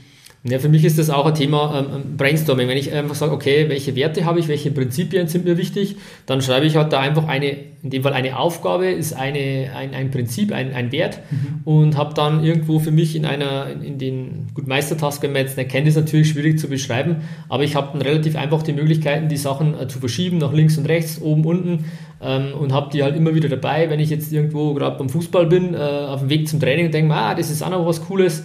Ja, 0.44 0.58
für 0.58 0.68
mich 0.68 0.84
ist 0.84 0.99
das 0.99 1.08
auch 1.08 1.25
ein 1.25 1.37
Thema 1.37 1.78
ähm, 1.78 1.87
ähm, 1.94 2.16
Brainstorming. 2.16 2.66
Wenn 2.66 2.76
ich 2.76 2.92
einfach 2.92 3.14
sage, 3.14 3.30
okay, 3.30 3.68
welche 3.68 3.94
Werte 3.94 4.25
habe 4.25 4.40
ich, 4.40 4.49
welche 4.49 4.72
Prinzipien 4.72 5.28
sind 5.28 5.44
mir 5.44 5.56
wichtig, 5.56 5.94
dann 6.26 6.42
schreibe 6.42 6.66
ich 6.66 6.75
halt 6.75 6.92
da 6.92 6.99
einfach 6.99 7.28
eine, 7.28 7.54
in 7.84 7.90
dem 7.90 8.02
Fall 8.02 8.12
eine 8.12 8.37
Aufgabe, 8.37 8.87
ist 8.87 9.12
eine, 9.12 9.70
ein, 9.76 9.94
ein 9.94 10.11
Prinzip, 10.11 10.50
ein, 10.50 10.75
ein 10.75 10.90
Wert 10.90 11.20
mhm. 11.30 11.61
und 11.64 11.96
habe 11.96 12.14
dann 12.14 12.42
irgendwo 12.42 12.80
für 12.80 12.90
mich 12.90 13.14
in 13.14 13.25
einer, 13.25 13.68
in 13.70 13.99
den, 13.99 14.49
gut, 14.52 14.66
Meistertask, 14.66 15.22
wenn 15.22 15.30
man 15.30 15.42
jetzt 15.42 15.56
nicht 15.56 15.70
kennt, 15.70 15.87
ist 15.87 15.94
natürlich 15.94 16.30
schwierig 16.30 16.58
zu 16.58 16.68
beschreiben, 16.68 17.18
aber 17.49 17.62
ich 17.62 17.76
habe 17.76 17.90
dann 17.92 18.02
relativ 18.02 18.34
einfach 18.34 18.64
die 18.64 18.72
Möglichkeiten, 18.72 19.28
die 19.28 19.37
Sachen 19.37 19.78
äh, 19.78 19.87
zu 19.87 20.00
verschieben, 20.00 20.38
nach 20.38 20.52
links 20.52 20.76
und 20.76 20.87
rechts, 20.87 21.22
oben, 21.22 21.44
unten 21.44 21.84
ähm, 22.20 22.52
und 22.58 22.72
habe 22.72 22.90
die 22.92 23.04
halt 23.04 23.14
immer 23.14 23.37
wieder 23.37 23.49
dabei, 23.49 23.90
wenn 23.90 24.00
ich 24.00 24.11
jetzt 24.11 24.32
irgendwo 24.32 24.75
gerade 24.75 24.99
beim 24.99 25.08
Fußball 25.08 25.46
bin, 25.46 25.75
äh, 25.75 25.76
auf 25.76 26.18
dem 26.18 26.30
Weg 26.30 26.49
zum 26.49 26.58
Training 26.58 26.87
und 26.87 26.94
denke, 26.94 27.14
ah, 27.14 27.37
das 27.37 27.49
ist 27.49 27.62
auch 27.62 27.70
noch 27.70 27.87
was 27.87 28.02
Cooles 28.02 28.44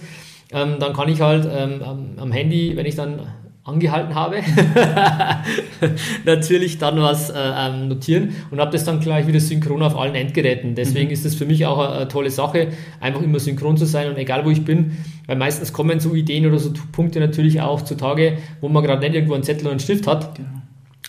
ähm, 0.52 0.76
dann 0.78 0.92
kann 0.92 1.08
ich 1.08 1.20
halt 1.20 1.48
ähm, 1.50 2.16
am, 2.16 2.32
Handy, 2.32 2.76
wenn 2.76 2.86
ich 2.86 2.94
dann 2.94 3.20
angehalten 3.64 4.14
habe, 4.14 4.36
natürlich 6.24 6.78
dann 6.78 7.00
was 7.02 7.28
äh, 7.28 7.34
ähm, 7.36 7.88
notieren 7.88 8.34
und 8.50 8.60
habe 8.60 8.70
das 8.70 8.84
dann 8.84 8.98
gleich 9.00 9.26
wieder 9.26 9.40
synchron 9.40 9.82
auf 9.82 9.94
allen 9.94 10.14
Endgeräten. 10.14 10.74
Deswegen 10.74 11.08
mhm. 11.08 11.12
ist 11.12 11.26
das 11.26 11.34
für 11.34 11.44
mich 11.44 11.66
auch 11.66 11.78
eine, 11.78 11.94
eine, 11.96 12.08
tolle 12.08 12.30
Sache, 12.30 12.68
einfach 12.98 13.20
immer 13.20 13.38
synchron 13.38 13.76
zu 13.76 13.84
sein 13.84 14.08
und 14.08 14.16
egal 14.16 14.46
wo 14.46 14.50
ich 14.50 14.64
bin, 14.64 14.96
weil 15.26 15.36
meistens 15.36 15.74
kommen 15.74 16.00
so 16.00 16.14
Ideen 16.14 16.46
oder 16.46 16.58
so 16.58 16.72
Punkte 16.92 17.20
natürlich 17.20 17.60
auch 17.60 17.82
zutage, 17.82 18.38
wo 18.62 18.70
man 18.70 18.82
gerade 18.82 19.02
nicht 19.02 19.14
irgendwo 19.14 19.34
einen 19.34 19.42
Zettel 19.42 19.66
und 19.66 19.72
einen 19.72 19.80
Stift 19.80 20.06
hat. 20.06 20.34
Genau 20.34 20.57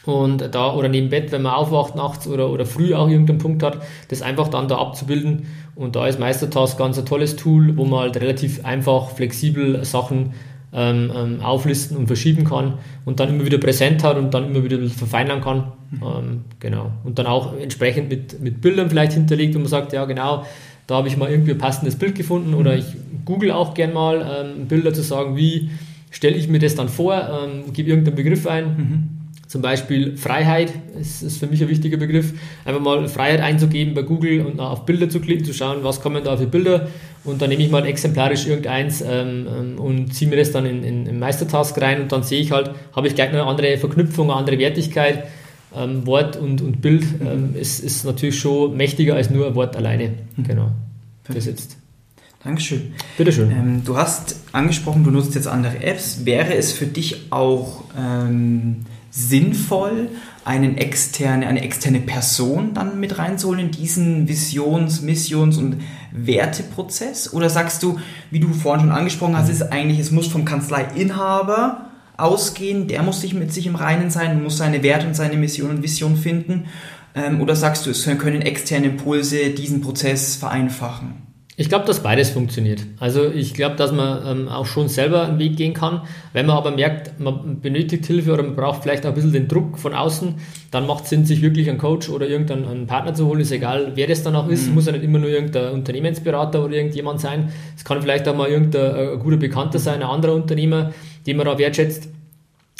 und 0.10 0.54
da 0.54 0.74
oder 0.74 0.90
neben 0.90 1.10
Bett, 1.10 1.32
wenn 1.32 1.42
man 1.42 1.54
aufwacht 1.54 1.96
nachts 1.96 2.28
oder, 2.28 2.50
oder 2.50 2.66
früh 2.66 2.94
auch 2.94 3.10
irgendeinen 3.10 3.40
Punkt 3.40 3.64
hat, 3.64 3.78
das 4.10 4.22
einfach 4.22 4.48
dann 4.48 4.68
da 4.68 4.78
abzubilden. 4.78 5.48
Und 5.76 5.96
da 5.96 6.08
ist 6.08 6.20
Meistertask 6.20 6.78
ganz 6.78 6.98
ein 6.98 7.06
tolles 7.06 7.36
Tool, 7.36 7.78
wo 7.78 7.86
man 7.86 8.02
halt 8.02 8.18
relativ 8.18 8.66
einfach, 8.66 9.12
flexibel 9.12 9.84
Sachen 9.86 10.34
ähm, 10.74 11.12
ähm, 11.16 11.42
auflisten 11.42 11.98
und 11.98 12.08
verschieben 12.08 12.44
kann 12.44 12.76
und 13.06 13.20
dann 13.20 13.30
immer 13.30 13.46
wieder 13.46 13.58
präsent 13.58 14.04
hat 14.04 14.18
und 14.18 14.34
dann 14.34 14.48
immer 14.48 14.64
wieder 14.64 14.78
verfeinern 14.90 15.42
kann. 15.42 15.72
Mhm. 15.90 16.04
Ähm, 16.04 16.42
genau. 16.60 16.92
Und 17.04 17.18
dann 17.18 17.26
auch 17.26 17.58
entsprechend 17.58 18.10
mit, 18.10 18.40
mit 18.40 18.62
Bildern 18.62 18.90
vielleicht 18.90 19.14
hinterlegt, 19.14 19.56
wo 19.56 19.60
man 19.60 19.68
sagt, 19.68 19.94
ja 19.94 20.06
genau, 20.06 20.46
da 20.86 20.96
habe 20.96 21.08
ich 21.08 21.18
mal 21.18 21.30
irgendwie 21.30 21.52
ein 21.52 21.58
passendes 21.58 21.96
Bild 21.96 22.16
gefunden 22.16 22.54
oder 22.54 22.74
mhm. 22.74 22.80
ich 22.80 22.86
google 23.26 23.52
auch 23.52 23.74
gern 23.74 23.94
mal 23.94 24.22
ähm, 24.22 24.68
Bilder 24.68 24.94
zu 24.94 25.02
sagen, 25.02 25.36
wie 25.36 25.70
stelle 26.12 26.36
ich 26.36 26.48
mir 26.48 26.60
das 26.60 26.76
dann 26.76 26.90
vor, 26.90 27.16
ähm, 27.16 27.74
gebe 27.74 27.90
irgendeinen 27.90 28.16
Begriff 28.16 28.48
ein. 28.48 28.66
Mhm 28.66 29.19
zum 29.50 29.64
Beispiel 29.64 30.16
Freiheit 30.16 30.72
ist, 31.02 31.24
ist 31.24 31.40
für 31.40 31.48
mich 31.48 31.60
ein 31.64 31.70
wichtiger 31.70 31.98
Begriff. 31.98 32.34
Einfach 32.66 32.82
mal 32.82 33.10
Freiheit 33.10 33.42
einzugeben 33.42 33.96
bei 33.96 34.04
Google 34.04 34.46
und 34.46 34.60
auf 34.60 34.86
Bilder 34.86 35.10
zu 35.10 35.20
klicken, 35.20 35.44
zu 35.44 35.56
schauen, 35.56 35.80
was 35.82 36.02
kommen 36.02 36.24
da 36.24 36.38
für 36.38 36.46
Bilder. 36.46 36.88
Und 37.24 37.42
dann 37.42 37.50
nehme 37.50 37.64
ich 37.64 37.72
mal 37.72 37.84
exemplarisch 37.84 38.46
irgendeins 38.46 39.02
ähm, 39.02 39.48
ähm, 39.50 39.80
und 39.80 40.14
ziehe 40.14 40.30
mir 40.30 40.38
das 40.38 40.52
dann 40.52 40.68
in, 40.68 40.84
in, 40.84 41.08
in 41.08 41.18
Meistertask 41.18 41.76
rein 41.82 42.00
und 42.00 42.12
dann 42.12 42.22
sehe 42.22 42.40
ich 42.40 42.52
halt, 42.52 42.70
habe 42.96 43.08
ich 43.08 43.16
gleich 43.16 43.30
eine 43.30 43.44
andere 43.44 43.76
Verknüpfung, 43.80 44.30
eine 44.30 44.40
andere 44.40 44.60
Wertigkeit. 44.60 45.24
Ähm, 45.76 46.06
Wort 46.06 46.38
und, 46.38 46.62
und 46.62 46.82
Bild 46.82 47.06
ähm, 47.20 47.56
ist, 47.60 47.80
ist 47.80 48.06
natürlich 48.06 48.40
schon 48.40 48.78
mächtiger 48.78 49.16
als 49.16 49.32
nur 49.32 49.48
ein 49.48 49.56
Wort 49.56 49.76
alleine. 49.76 50.10
Mhm. 50.36 50.44
Genau. 50.44 50.72
Das 51.28 51.48
jetzt. 51.48 51.78
Dankeschön. 52.44 52.94
Bitteschön. 53.18 53.50
Ähm, 53.50 53.82
du 53.84 53.98
hast 53.98 54.36
angesprochen, 54.52 55.04
du 55.04 55.10
nutzt 55.10 55.34
jetzt 55.34 55.48
andere 55.48 55.84
Apps. 55.84 56.26
Wäre 56.26 56.54
es 56.54 56.72
für 56.72 56.86
dich 56.86 57.32
auch 57.32 57.84
ähm, 57.98 58.86
sinnvoll, 59.12 60.10
einen 60.46 60.78
externe, 60.78 61.48
eine 61.48 61.62
externe 61.62 62.00
Person 62.00 62.74
dann 62.74 63.00
mit 63.00 63.18
reinzuholen 63.18 63.60
in 63.66 63.72
diesen 63.72 64.28
Visions-, 64.28 65.02
Missions- 65.02 65.58
und 65.58 65.82
Werteprozess? 66.12 67.34
Oder 67.34 67.50
sagst 67.50 67.84
du, 67.84 68.00
wie 68.32 68.40
du 68.40 68.54
vorhin 68.54 68.82
schon 68.88 68.92
angesprochen 68.92 69.38
hast, 69.38 69.50
ist 69.50 69.62
eigentlich, 69.72 70.00
es 70.00 70.12
muss 70.12 70.28
vom 70.28 70.46
Kanzleiinhaber 70.46 71.90
ausgehen, 72.18 72.88
der 72.88 73.04
muss 73.04 73.22
sich 73.22 73.34
mit 73.34 73.54
sich 73.54 73.68
im 73.68 73.76
Reinen 73.76 74.10
sein, 74.10 74.44
muss 74.44 74.58
seine 74.58 74.84
Werte 74.84 75.08
und 75.08 75.16
seine 75.16 75.38
Mission 75.38 75.70
und 75.70 75.84
Vision 75.84 76.18
finden? 76.18 76.66
Ähm, 77.16 77.42
oder 77.42 77.56
sagst 77.56 77.86
du, 77.86 77.90
es 77.92 78.06
können 78.18 78.42
externe 78.42 78.88
Impulse 78.88 79.52
diesen 79.52 79.82
Prozess 79.82 80.36
vereinfachen? 80.36 81.29
Ich 81.60 81.68
glaube, 81.68 81.84
dass 81.84 82.02
beides 82.02 82.30
funktioniert. 82.30 82.80
Also 83.02 83.30
ich 83.30 83.54
glaube, 83.54 83.76
dass 83.76 83.92
man 83.92 84.26
ähm, 84.26 84.48
auch 84.48 84.66
schon 84.66 84.88
selber 84.88 85.24
einen 85.24 85.40
Weg 85.40 85.58
gehen 85.58 85.74
kann. 85.74 86.04
Wenn 86.32 86.46
man 86.46 86.56
aber 86.56 86.72
merkt, 86.72 87.20
man 87.20 87.60
benötigt 87.60 88.06
Hilfe 88.06 88.32
oder 88.32 88.44
man 88.44 88.56
braucht 88.56 88.82
vielleicht 88.82 89.06
auch 89.06 89.10
ein 89.10 89.16
bisschen 89.16 89.34
den 89.34 89.50
Druck 89.50 89.78
von 89.78 89.94
außen, 89.94 90.36
dann 90.72 90.88
macht 90.88 91.04
es 91.04 91.10
Sinn, 91.10 91.26
sich 91.26 91.42
wirklich 91.42 91.70
einen 91.70 91.78
Coach 91.78 92.08
oder 92.08 92.30
irgendeinen 92.30 92.88
Partner 92.88 93.14
zu 93.14 93.28
holen. 93.28 93.42
Ist 93.42 93.52
egal, 93.52 93.92
wer 93.96 94.08
das 94.08 94.24
dann 94.24 94.38
auch 94.38 94.48
ist. 94.48 94.70
Mhm. 94.70 94.76
Muss 94.76 94.86
ja 94.86 94.94
nicht 94.94 95.04
immer 95.04 95.20
nur 95.20 95.32
irgendein 95.32 95.74
Unternehmensberater 95.74 96.64
oder 96.64 96.76
irgendjemand 96.76 97.20
sein. 97.20 97.52
Es 97.76 97.84
kann 97.84 98.02
vielleicht 98.02 98.26
auch 98.30 98.38
mal 98.38 98.48
irgendein 98.48 98.96
äh, 98.96 99.18
guter 99.18 99.36
Bekannter 99.36 99.80
sein, 99.80 99.96
ein 99.96 100.08
anderer 100.08 100.36
Unternehmer, 100.36 100.94
den 101.28 101.36
man 101.36 101.46
da 101.46 101.58
wertschätzt 101.58 102.08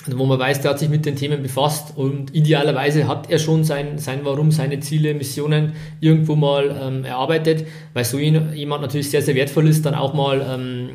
wo 0.08 0.26
man 0.26 0.40
weiß, 0.40 0.62
der 0.62 0.72
hat 0.72 0.80
sich 0.80 0.90
mit 0.90 1.06
den 1.06 1.16
Themen 1.16 1.44
befasst 1.44 1.98
und 1.98 2.34
idealerweise 2.34 3.08
hat 3.08 3.30
er 3.30 3.38
schon 3.38 3.64
sein, 3.64 3.98
sein 3.98 4.22
Warum, 4.24 4.52
seine 4.52 4.80
Ziele, 4.80 5.14
Missionen 5.14 5.74
irgendwo 6.00 6.36
mal 6.36 6.76
ähm, 6.82 7.04
erarbeitet, 7.04 7.66
weil 7.94 8.06
so 8.06 8.18
jemand 8.18 8.82
natürlich 8.82 9.10
sehr, 9.10 9.22
sehr 9.22 9.36
wertvoll 9.36 9.68
ist, 9.68 9.86
dann 9.86 9.96
auch 9.96 10.14
mal 10.14 10.46
ähm, 10.50 10.90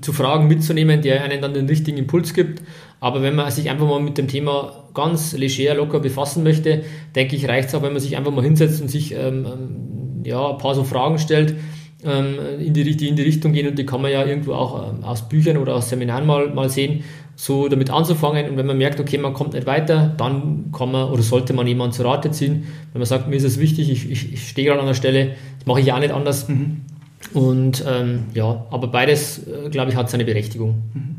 zu 0.00 0.12
Fragen 0.12 0.46
mitzunehmen, 0.46 1.02
der 1.02 1.24
einen 1.24 1.42
dann 1.42 1.52
den 1.52 1.66
richtigen 1.66 1.98
Impuls 1.98 2.32
gibt. 2.32 2.62
Aber 3.00 3.22
wenn 3.22 3.34
man 3.34 3.50
sich 3.50 3.70
einfach 3.70 3.86
mal 3.86 4.00
mit 4.00 4.18
dem 4.18 4.28
Thema 4.28 4.88
ganz 4.94 5.32
leger, 5.32 5.74
locker 5.74 6.00
befassen 6.00 6.42
möchte, 6.42 6.82
denke 7.14 7.36
ich, 7.36 7.48
reicht 7.48 7.68
es 7.68 7.74
auch, 7.74 7.82
wenn 7.82 7.92
man 7.92 8.00
sich 8.00 8.16
einfach 8.16 8.32
mal 8.32 8.44
hinsetzt 8.44 8.80
und 8.80 8.88
sich 8.88 9.12
ähm, 9.12 9.46
ähm 9.46 9.98
ja, 10.24 10.50
ein 10.50 10.58
paar 10.58 10.74
so 10.74 10.84
Fragen 10.84 11.18
stellt, 11.18 11.54
in 12.02 12.74
die, 12.74 12.96
die 12.96 13.08
in 13.08 13.16
die 13.16 13.22
Richtung 13.22 13.52
gehen 13.52 13.66
und 13.66 13.78
die 13.78 13.84
kann 13.84 14.00
man 14.00 14.12
ja 14.12 14.24
irgendwo 14.24 14.52
auch 14.52 14.92
ähm, 14.92 15.02
aus 15.02 15.28
Büchern 15.28 15.56
oder 15.56 15.74
aus 15.74 15.88
Seminaren 15.88 16.26
mal, 16.26 16.48
mal 16.48 16.70
sehen, 16.70 17.02
so 17.34 17.68
damit 17.68 17.90
anzufangen 17.90 18.48
und 18.50 18.56
wenn 18.56 18.66
man 18.66 18.78
merkt, 18.78 19.00
okay, 19.00 19.18
man 19.18 19.32
kommt 19.32 19.54
nicht 19.54 19.66
weiter, 19.66 20.14
dann 20.16 20.70
kann 20.76 20.92
man 20.92 21.08
oder 21.08 21.22
sollte 21.22 21.52
man 21.54 21.66
jemanden 21.66 21.92
zu 21.92 22.04
Rate 22.04 22.30
ziehen, 22.30 22.66
wenn 22.92 23.00
man 23.00 23.06
sagt, 23.06 23.28
mir 23.28 23.36
ist 23.36 23.44
es 23.44 23.58
wichtig, 23.58 23.90
ich, 23.90 24.10
ich, 24.10 24.32
ich 24.32 24.48
stehe 24.48 24.68
gerade 24.68 24.80
an 24.80 24.86
der 24.86 24.94
Stelle, 24.94 25.36
das 25.58 25.66
mache 25.66 25.80
ich 25.80 25.86
ja 25.86 25.96
auch 25.96 26.00
nicht 26.00 26.12
anders 26.12 26.48
mhm. 26.48 26.82
und 27.34 27.84
ähm, 27.88 28.24
ja, 28.32 28.66
aber 28.70 28.86
beides, 28.88 29.46
äh, 29.48 29.68
glaube 29.68 29.90
ich, 29.90 29.96
hat 29.96 30.08
seine 30.08 30.24
Berechtigung. 30.24 30.82
Mhm. 30.94 31.16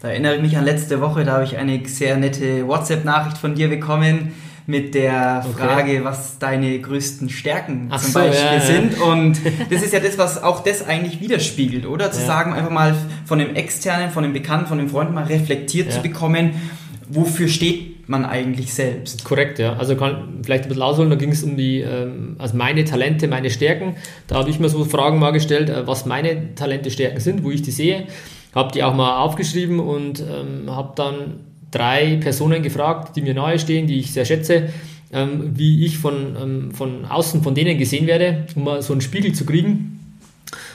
Da 0.00 0.08
erinnere 0.08 0.36
ich 0.36 0.42
mich 0.42 0.56
an 0.56 0.64
letzte 0.64 1.00
Woche, 1.00 1.24
da 1.24 1.34
habe 1.34 1.44
ich 1.44 1.56
eine 1.56 1.86
sehr 1.86 2.16
nette 2.16 2.66
WhatsApp-Nachricht 2.66 3.38
von 3.38 3.54
dir 3.54 3.68
bekommen, 3.68 4.32
mit 4.66 4.94
der 4.94 5.44
Frage, 5.56 5.92
okay. 5.92 6.04
was 6.04 6.38
deine 6.38 6.78
größten 6.80 7.28
Stärken 7.28 7.88
Ach 7.90 8.00
zum 8.00 8.12
so, 8.12 8.18
Beispiel 8.18 8.58
ja, 8.58 8.60
sind. 8.60 9.00
Und 9.00 9.40
das 9.70 9.82
ist 9.82 9.92
ja 9.92 10.00
das, 10.00 10.18
was 10.18 10.42
auch 10.42 10.64
das 10.64 10.84
eigentlich 10.84 11.20
widerspiegelt, 11.20 11.86
oder? 11.86 12.10
Zu 12.10 12.20
ja. 12.20 12.26
sagen, 12.26 12.52
einfach 12.52 12.70
mal 12.70 12.94
von 13.24 13.38
dem 13.38 13.54
Externen, 13.54 14.10
von 14.10 14.24
dem 14.24 14.32
Bekannten, 14.32 14.66
von 14.66 14.78
dem 14.78 14.88
Freund 14.88 15.14
mal 15.14 15.24
reflektiert 15.24 15.92
zu 15.92 16.02
bekommen, 16.02 16.60
wofür 17.08 17.46
steht 17.46 18.08
man 18.08 18.24
eigentlich 18.24 18.74
selbst. 18.74 19.24
Korrekt, 19.24 19.58
ja. 19.58 19.74
Also 19.74 19.96
kann 19.96 20.40
vielleicht 20.44 20.64
ein 20.64 20.68
bisschen 20.68 20.82
ausholen, 20.82 21.10
da 21.10 21.16
ging 21.16 21.30
es 21.30 21.42
um 21.42 21.56
die, 21.56 21.80
ähm, 21.80 22.36
also 22.38 22.56
meine 22.56 22.84
Talente, 22.84 23.28
meine 23.28 23.50
Stärken. 23.50 23.96
Da 24.26 24.36
habe 24.36 24.50
ich 24.50 24.58
mir 24.58 24.68
so 24.68 24.84
Fragen 24.84 25.18
mal 25.18 25.32
gestellt, 25.32 25.70
äh, 25.70 25.86
was 25.86 26.06
meine 26.06 26.54
Talente, 26.54 26.90
Stärken 26.90 27.20
sind, 27.20 27.44
wo 27.44 27.50
ich 27.50 27.62
die 27.62 27.70
sehe. 27.70 28.06
Habe 28.54 28.72
die 28.72 28.82
auch 28.82 28.94
mal 28.94 29.18
aufgeschrieben 29.18 29.80
und 29.80 30.20
ähm, 30.20 30.74
habe 30.74 30.92
dann 30.96 31.40
drei 31.70 32.16
Personen 32.16 32.62
gefragt, 32.62 33.16
die 33.16 33.22
mir 33.22 33.34
nahe 33.34 33.58
stehen, 33.58 33.86
die 33.86 33.98
ich 33.98 34.12
sehr 34.12 34.24
schätze, 34.24 34.70
ähm, 35.12 35.52
wie 35.54 35.84
ich 35.84 35.98
von, 35.98 36.36
ähm, 36.40 36.70
von 36.72 37.04
außen 37.04 37.42
von 37.42 37.54
denen 37.54 37.78
gesehen 37.78 38.06
werde, 38.06 38.46
um 38.54 38.64
mal 38.64 38.82
so 38.82 38.92
einen 38.92 39.00
Spiegel 39.00 39.32
zu 39.32 39.44
kriegen. 39.44 39.92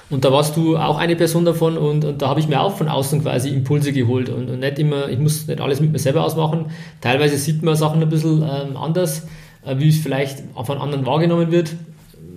Und 0.10 0.26
da 0.26 0.32
warst 0.32 0.58
du 0.58 0.78
auch 0.78 0.98
eine 0.98 1.16
Person 1.16 1.46
davon 1.46 1.78
und, 1.78 2.04
und 2.04 2.22
da 2.22 2.28
habe 2.28 2.42
ich 2.42 2.48
mir 2.50 2.60
auch 2.60 2.76
von 2.76 2.90
außen 2.90 3.22
quasi 3.22 3.50
Impulse 3.50 3.94
geholt 3.94 4.28
und, 4.28 4.50
und, 4.50 4.60
nicht 4.60 4.78
immer, 4.78 5.08
ich 5.08 5.18
muss 5.18 5.48
nicht 5.48 5.62
alles 5.62 5.80
mit 5.80 5.94
mir 5.94 6.00
selber 6.00 6.26
ausmachen. 6.26 6.66
Teilweise 7.00 7.38
sieht 7.38 7.64
man 7.64 7.78
Sachen 7.78 8.02
ein 8.02 8.10
bisschen 8.10 8.42
ähm, 8.42 8.76
anders, 8.76 9.28
äh, 9.66 9.78
wie 9.80 9.88
es 9.88 10.00
vielleicht 10.00 10.44
von 10.66 10.78
anderen 10.80 11.06
wahrgenommen 11.06 11.52
wird 11.52 11.76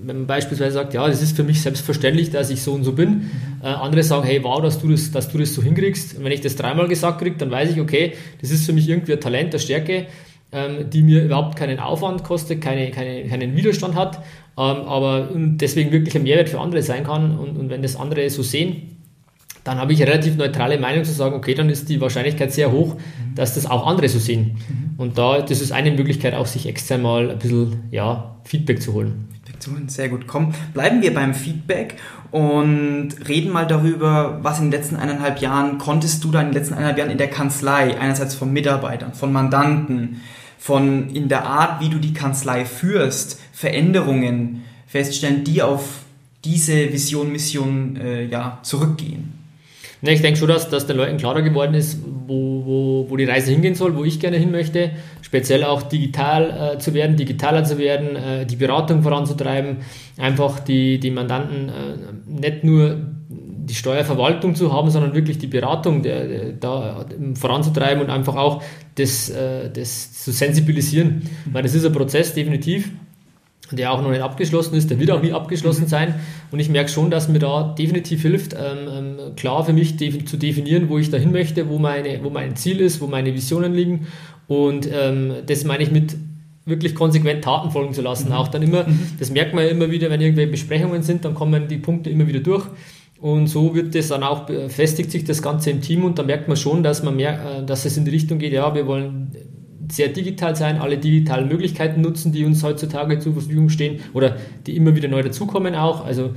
man 0.04 0.26
beispielsweise 0.26 0.72
sagt, 0.72 0.94
ja, 0.94 1.06
das 1.06 1.22
ist 1.22 1.36
für 1.36 1.44
mich 1.44 1.62
selbstverständlich, 1.62 2.30
dass 2.30 2.50
ich 2.50 2.62
so 2.62 2.72
und 2.72 2.84
so 2.84 2.92
bin. 2.92 3.30
Äh, 3.62 3.66
andere 3.66 4.02
sagen, 4.02 4.24
hey, 4.24 4.42
wow, 4.42 4.60
dass 4.60 4.80
du 4.80 4.88
das, 4.88 5.10
dass 5.10 5.28
du 5.28 5.38
das 5.38 5.54
so 5.54 5.62
hinkriegst. 5.62 6.18
Und 6.18 6.24
wenn 6.24 6.32
ich 6.32 6.40
das 6.40 6.56
dreimal 6.56 6.88
gesagt 6.88 7.20
kriege, 7.20 7.36
dann 7.36 7.50
weiß 7.50 7.70
ich, 7.70 7.80
okay, 7.80 8.12
das 8.40 8.50
ist 8.50 8.66
für 8.66 8.72
mich 8.72 8.88
irgendwie 8.88 9.12
ein 9.12 9.20
Talent, 9.20 9.54
eine 9.54 9.60
Stärke, 9.60 10.06
ähm, 10.52 10.90
die 10.90 11.02
mir 11.02 11.24
überhaupt 11.24 11.56
keinen 11.56 11.78
Aufwand 11.78 12.24
kostet, 12.24 12.60
keine, 12.60 12.90
keine, 12.90 13.26
keinen 13.26 13.56
Widerstand 13.56 13.94
hat, 13.94 14.18
ähm, 14.18 14.22
aber 14.56 15.30
deswegen 15.34 15.90
wirklich 15.90 16.14
ein 16.14 16.22
Mehrwert 16.22 16.48
für 16.48 16.60
andere 16.60 16.82
sein 16.82 17.04
kann. 17.04 17.38
Und, 17.38 17.56
und 17.56 17.70
wenn 17.70 17.82
das 17.82 17.96
andere 17.96 18.28
so 18.30 18.42
sehen, 18.42 18.94
dann 19.64 19.78
habe 19.78 19.94
ich 19.94 20.02
eine 20.02 20.12
relativ 20.12 20.36
neutrale 20.36 20.78
Meinung 20.78 21.04
zu 21.04 21.12
sagen, 21.12 21.34
okay, 21.34 21.54
dann 21.54 21.70
ist 21.70 21.88
die 21.88 22.00
Wahrscheinlichkeit 22.00 22.52
sehr 22.52 22.70
hoch, 22.70 22.96
dass 23.34 23.54
das 23.54 23.66
auch 23.66 23.86
andere 23.86 24.08
so 24.08 24.18
sehen. 24.18 24.58
Mhm. 24.68 24.94
Und 24.98 25.18
da, 25.18 25.40
das 25.40 25.60
ist 25.60 25.72
eine 25.72 25.90
Möglichkeit, 25.90 26.34
auch 26.34 26.46
sich 26.46 26.66
extern 26.66 27.02
mal 27.02 27.30
ein 27.30 27.38
bisschen 27.38 27.84
ja, 27.90 28.36
Feedback 28.44 28.80
zu 28.80 28.92
holen. 28.92 29.28
Sehr 29.87 30.09
gut. 30.09 30.27
Komm, 30.27 30.55
bleiben 30.72 31.03
wir 31.03 31.14
beim 31.14 31.35
Feedback 31.35 31.96
und 32.31 33.11
reden 33.29 33.53
mal 33.53 33.66
darüber, 33.66 34.40
was 34.42 34.59
in 34.59 34.70
den 34.70 34.72
letzten 34.72 34.96
eineinhalb 34.96 35.40
Jahren 35.40 35.79
konntest 35.79 36.24
du 36.24 36.31
da 36.31 36.40
in 36.40 36.48
den 36.48 36.55
letzten 36.55 36.74
eineinhalb 36.74 36.98
Jahren 36.98 37.11
in 37.11 37.18
der 37.18 37.31
Kanzlei, 37.31 37.98
einerseits 37.98 38.35
von 38.35 38.53
Mitarbeitern, 38.53 39.14
von 39.14 39.33
Mandanten, 39.33 40.20
von 40.59 41.11
in 41.11 41.29
der 41.29 41.44
Art, 41.46 41.81
wie 41.81 41.90
du 41.90 41.98
die 41.98 42.14
Kanzlei 42.14 42.64
führst, 42.64 43.40
Veränderungen 43.53 44.64
feststellen, 44.87 45.44
die 45.44 45.62
auf 45.62 46.00
diese 46.44 46.92
Vision, 46.92 47.33
Mission 47.33 47.96
äh, 47.96 48.24
ja, 48.24 48.59
zurückgehen. 48.62 49.43
Ja, 50.04 50.12
ich 50.12 50.20
denke 50.20 50.38
schon, 50.38 50.48
dass, 50.48 50.68
dass 50.68 50.86
den 50.86 50.98
Leuten 50.98 51.16
klarer 51.16 51.40
geworden 51.40 51.72
ist, 51.72 51.98
wo, 52.26 52.62
wo, 52.66 53.06
wo 53.08 53.16
die 53.16 53.24
Reise 53.24 53.50
hingehen 53.52 53.74
soll, 53.74 53.96
wo 53.96 54.04
ich 54.04 54.20
gerne 54.20 54.36
hin 54.36 54.50
möchte. 54.50 54.90
Speziell 55.22 55.64
auch 55.64 55.82
digital 55.82 56.74
äh, 56.74 56.78
zu 56.78 56.92
werden, 56.92 57.16
digitaler 57.16 57.64
zu 57.64 57.78
werden, 57.78 58.14
äh, 58.14 58.44
die 58.44 58.56
Beratung 58.56 59.02
voranzutreiben, 59.02 59.78
einfach 60.18 60.60
die, 60.60 61.00
die 61.00 61.10
Mandanten 61.10 61.70
äh, 61.70 62.40
nicht 62.40 62.64
nur 62.64 62.98
die 63.28 63.74
Steuerverwaltung 63.74 64.54
zu 64.54 64.74
haben, 64.74 64.90
sondern 64.90 65.14
wirklich 65.14 65.38
die 65.38 65.46
Beratung 65.46 66.02
der, 66.02 66.28
der, 66.28 66.52
da 66.52 67.06
voranzutreiben 67.34 68.04
und 68.04 68.10
einfach 68.10 68.36
auch 68.36 68.62
das, 68.96 69.30
äh, 69.30 69.70
das 69.70 70.12
zu 70.22 70.32
sensibilisieren. 70.32 71.22
Weil 71.50 71.62
das 71.62 71.74
ist 71.74 71.86
ein 71.86 71.92
Prozess, 71.92 72.34
definitiv 72.34 72.90
der 73.76 73.92
auch 73.92 74.02
noch 74.02 74.10
nicht 74.10 74.22
abgeschlossen 74.22 74.74
ist, 74.74 74.90
der 74.90 74.98
wird 74.98 75.10
auch 75.10 75.22
nie 75.22 75.32
abgeschlossen 75.32 75.84
mhm. 75.84 75.88
sein. 75.88 76.14
Und 76.50 76.60
ich 76.60 76.68
merke 76.68 76.90
schon, 76.90 77.10
dass 77.10 77.28
mir 77.28 77.38
da 77.38 77.74
definitiv 77.78 78.22
hilft, 78.22 78.54
ähm, 78.54 78.88
ähm, 78.88 79.37
klar 79.37 79.64
für 79.64 79.72
mich 79.72 79.96
de 79.96 80.24
zu 80.24 80.37
definieren, 80.37 80.88
wo 80.88 80.98
ich 80.98 81.10
dahin 81.10 81.32
möchte, 81.32 81.68
wo, 81.68 81.78
meine, 81.78 82.22
wo 82.22 82.30
mein 82.30 82.56
Ziel 82.56 82.80
ist, 82.80 83.00
wo 83.00 83.06
meine 83.06 83.34
Visionen 83.34 83.74
liegen. 83.74 84.06
Und 84.46 84.88
ähm, 84.92 85.32
das 85.46 85.64
meine 85.64 85.82
ich 85.82 85.90
mit 85.90 86.16
wirklich 86.66 86.94
konsequent 86.94 87.44
Taten 87.44 87.70
folgen 87.70 87.92
zu 87.92 88.02
lassen. 88.02 88.28
Mhm. 88.28 88.34
Auch 88.34 88.48
dann 88.48 88.62
immer, 88.62 88.84
mhm. 88.87 89.10
das 89.18 89.30
merkt 89.30 89.54
man 89.54 89.64
ja 89.64 89.70
immer 89.70 89.90
wieder, 89.90 90.10
wenn 90.10 90.20
irgendwelche 90.20 90.50
Besprechungen 90.50 91.02
sind, 91.02 91.24
dann 91.24 91.34
kommen 91.34 91.68
die 91.68 91.78
Punkte 91.78 92.10
immer 92.10 92.26
wieder 92.26 92.40
durch. 92.40 92.66
Und 93.20 93.46
so 93.46 93.74
wird 93.74 93.94
das 93.94 94.08
dann 94.08 94.22
auch, 94.22 94.48
festigt 94.68 95.10
sich 95.10 95.24
das 95.24 95.40
Ganze 95.40 95.70
im 95.70 95.80
Team 95.80 96.04
und 96.04 96.18
da 96.18 96.22
merkt 96.22 96.46
man 96.46 96.58
schon, 96.58 96.82
dass 96.82 97.02
man 97.02 97.16
mehr, 97.16 97.60
äh, 97.60 97.64
dass 97.64 97.84
es 97.84 97.96
in 97.96 98.04
die 98.04 98.10
Richtung 98.10 98.38
geht, 98.38 98.52
ja, 98.52 98.74
wir 98.74 98.87
wollen 98.87 99.32
sehr 99.90 100.08
digital 100.08 100.56
sein, 100.56 100.78
alle 100.78 100.98
digitalen 100.98 101.48
Möglichkeiten 101.48 102.00
nutzen, 102.00 102.32
die 102.32 102.44
uns 102.44 102.62
heutzutage 102.62 103.18
zur 103.18 103.34
Verfügung 103.34 103.68
stehen 103.68 104.00
oder 104.12 104.36
die 104.66 104.76
immer 104.76 104.94
wieder 104.96 105.08
neu 105.08 105.22
dazukommen 105.22 105.74
auch. 105.74 106.04
Also 106.04 106.30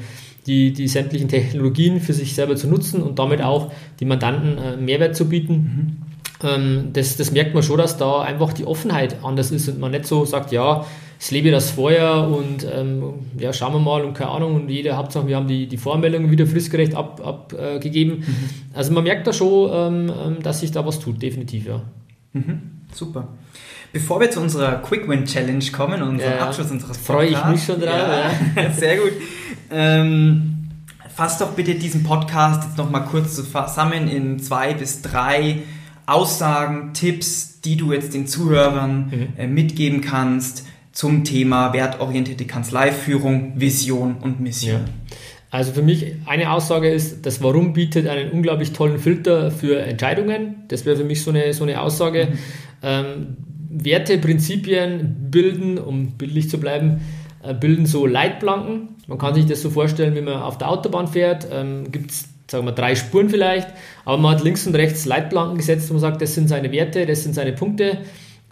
die, 0.48 0.72
die 0.72 0.88
sämtlichen 0.88 1.28
Technologien 1.28 2.00
für 2.00 2.14
sich 2.14 2.34
selber 2.34 2.56
zu 2.56 2.68
nutzen 2.68 3.02
und 3.04 3.20
damit 3.20 3.42
auch 3.42 3.72
die 4.00 4.06
Mandanten 4.06 4.58
äh, 4.58 4.78
Mehrwert 4.78 5.16
zu 5.16 5.28
bieten. 5.28 5.54
Mhm. 5.54 6.48
Ähm, 6.48 6.90
das, 6.94 7.18
das 7.18 7.32
merkt 7.32 7.54
man 7.54 7.64
schon, 7.64 7.78
dass 7.78 7.98
da 7.98 8.22
einfach 8.22 8.54
die 8.54 8.66
Offenheit 8.66 9.18
anders 9.24 9.52
ist 9.52 9.68
und 9.68 9.80
man 9.80 9.92
nicht 9.92 10.06
so 10.06 10.24
sagt, 10.24 10.52
ja, 10.52 10.86
es 11.20 11.32
lebe 11.32 11.50
das 11.50 11.72
vorher 11.72 12.28
und 12.28 12.66
ähm, 12.72 13.04
ja, 13.40 13.52
schauen 13.52 13.74
wir 13.74 13.80
mal 13.80 14.04
und 14.04 14.14
keine 14.14 14.30
Ahnung 14.32 14.56
und 14.56 14.70
jeder 14.70 14.98
Hauptsache, 14.98 15.28
wir 15.28 15.36
haben 15.36 15.48
die, 15.48 15.68
die 15.68 15.78
Vormeldungen 15.78 16.30
wieder 16.30 16.46
fristgerecht 16.46 16.96
abgegeben. 16.96 18.12
Ab, 18.12 18.22
äh, 18.22 18.32
mhm. 18.32 18.36
Also 18.74 18.94
man 18.94 19.04
merkt 19.04 19.26
da 19.26 19.34
schon, 19.34 19.70
ähm, 19.74 20.12
ähm, 20.26 20.44
dass 20.44 20.60
sich 20.60 20.72
da 20.72 20.86
was 20.86 21.00
tut, 21.00 21.22
definitiv, 21.22 21.68
ja. 21.68 21.82
Mhm. 22.34 22.77
Super. 22.94 23.28
Bevor 23.94 24.20
wir 24.20 24.30
zu 24.30 24.42
unserer 24.42 24.82
Quick 24.82 25.08
Win 25.08 25.26
Challenge 25.26 25.64
kommen, 25.72 26.02
unserem 26.02 26.34
ja, 26.34 26.46
Abschluss 26.46 26.72
unseres 26.72 26.98
Podcasts. 26.98 27.08
Freue 27.08 27.28
ich 27.30 27.46
mich 27.46 27.64
schon 27.64 27.80
drauf. 27.80 27.96
Ja, 28.56 28.64
ja. 28.64 28.72
Sehr 28.78 28.98
gut. 28.98 29.14
Ähm, 29.72 30.70
fass 31.16 31.38
doch 31.38 31.52
bitte 31.54 31.76
diesen 31.76 32.04
Podcast 32.04 32.64
jetzt 32.66 32.78
nochmal 32.78 33.06
kurz 33.06 33.36
zusammen 33.36 34.08
in 34.08 34.40
zwei 34.40 34.74
bis 34.74 35.02
drei 35.02 35.64
Aussagen, 36.06 36.94
Tipps, 36.94 37.60
die 37.62 37.76
du 37.76 37.92
jetzt 37.92 38.14
den 38.14 38.28
Zuhörern 38.28 39.08
mhm. 39.08 39.28
äh, 39.38 39.48
mitgeben 39.48 40.02
kannst 40.02 40.66
zum 40.92 41.24
Thema 41.24 41.74
wertorientierte 41.74 42.46
Kanzleiführung, 42.46 43.54
Vision 43.56 44.16
und 44.16 44.40
Mission. 44.40 44.86
Also 45.50 45.72
für 45.72 45.82
mich 45.82 46.16
eine 46.26 46.52
Aussage 46.52 46.90
ist, 46.90 47.26
das 47.26 47.42
Warum 47.42 47.74
bietet 47.74 48.08
einen 48.08 48.32
unglaublich 48.32 48.74
tollen 48.74 49.00
Filter 49.00 49.50
für 49.52 49.80
Entscheidungen. 49.80 50.64
Das 50.68 50.86
wäre 50.86 50.98
für 50.98 51.04
mich 51.04 51.24
so 51.24 51.32
eine, 51.32 51.54
so 51.54 51.64
eine 51.64 51.82
Aussage. 51.82 52.30
Mhm. 52.32 52.38
Ähm, 52.88 53.38
Werte, 53.70 54.18
Prinzipien 54.18 55.30
bilden, 55.30 55.78
um 55.78 56.12
bildlich 56.12 56.50
zu 56.50 56.58
bleiben, 56.60 57.02
äh, 57.44 57.54
bilden 57.54 57.86
so 57.86 58.06
Leitplanken. 58.06 58.90
Man 59.08 59.18
kann 59.18 59.36
sich 59.36 59.46
das 59.46 59.62
so 59.62 59.70
vorstellen, 59.70 60.16
wie 60.16 60.22
man 60.22 60.42
auf 60.42 60.58
der 60.58 60.70
Autobahn 60.70 61.08
fährt, 61.08 61.48
ähm, 61.52 61.92
gibt 61.92 62.12
es 62.12 62.30
sagen 62.50 62.66
wir 62.66 62.72
drei 62.72 62.96
Spuren 62.96 63.30
vielleicht, 63.30 63.68
aber 64.06 64.18
man 64.18 64.36
hat 64.36 64.44
links 64.44 64.66
und 64.66 64.74
rechts 64.74 65.06
Leitplanken 65.06 65.58
gesetzt, 65.58 65.90
wo 65.90 65.96
man 65.96 66.00
sagt, 66.00 66.22
das 66.22 66.34
sind 66.34 66.48
seine 66.48 66.72
Werte, 66.72 67.06
das 67.06 67.24
sind 67.24 67.36
seine 67.36 67.52
Punkte, 67.52 67.98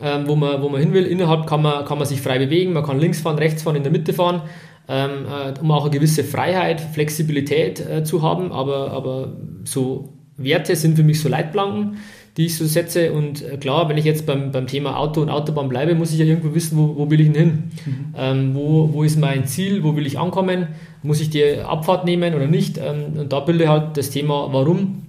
ähm, 0.02 0.28
wo, 0.28 0.36
man, 0.36 0.62
wo 0.62 0.68
man 0.68 0.82
hin 0.82 0.92
will. 0.92 1.06
Innerhalb 1.06 1.48
kann 1.48 1.62
man, 1.62 1.86
kann 1.86 1.98
man 1.98 2.06
sich 2.06 2.20
frei 2.20 2.38
bewegen, 2.38 2.74
man 2.74 2.84
kann 2.84 3.00
links 3.00 3.22
fahren, 3.22 3.38
rechts 3.38 3.64
fahren, 3.64 3.78
in 3.78 3.84
der 3.84 3.94
Mitte 3.94 4.12
fahren 4.12 4.42
ähm, 4.88 5.26
äh, 5.26 5.60
um 5.60 5.72
auch 5.72 5.84
eine 5.84 5.92
gewisse 5.92 6.24
Freiheit, 6.24 6.82
Flexibilität 6.82 7.80
äh, 7.80 8.04
zu 8.04 8.22
haben. 8.22 8.52
Aber, 8.52 8.92
aber 8.92 9.34
so 9.64 10.14
Werte 10.38 10.76
sind 10.76 10.96
für 10.96 11.04
mich 11.04 11.22
so 11.22 11.30
Leitplanken, 11.30 11.98
die 12.38 12.46
ich 12.46 12.58
so 12.58 12.66
setze. 12.66 13.14
Und 13.14 13.42
äh, 13.42 13.58
klar, 13.58 13.88
wenn 13.90 13.98
ich 13.98 14.06
jetzt 14.06 14.26
beim, 14.26 14.52
beim 14.52 14.68
Thema 14.68 14.98
Auto 14.98 15.22
und 15.22 15.30
Autobahn 15.30 15.70
bleibe, 15.70 15.96
muss 15.96 16.12
ich 16.12 16.20
ja 16.20 16.26
irgendwo 16.26 16.54
wissen, 16.54 16.78
wo, 16.78 16.96
wo 16.98 17.10
will 17.10 17.20
ich 17.22 17.32
denn 17.32 17.36
hin? 17.36 17.64
Mhm. 17.86 18.14
Ähm, 18.18 18.56
wo, 18.56 18.94
wo 18.94 19.04
ist 19.04 19.18
mein 19.18 19.46
Ziel? 19.46 19.84
Wo 19.84 19.96
will 19.96 20.06
ich 20.06 20.20
ankommen? 20.20 20.68
Muss 21.04 21.22
ich 21.22 21.30
die 21.30 21.60
Abfahrt 21.60 22.06
nehmen 22.06 22.34
oder 22.34 22.48
nicht? 22.48 22.78
Ähm, 22.78 23.20
und 23.20 23.34
da 23.34 23.40
bilde 23.40 23.70
halt 23.70 23.98
das 23.98 24.10
Thema 24.10 24.50
Warum, 24.52 25.04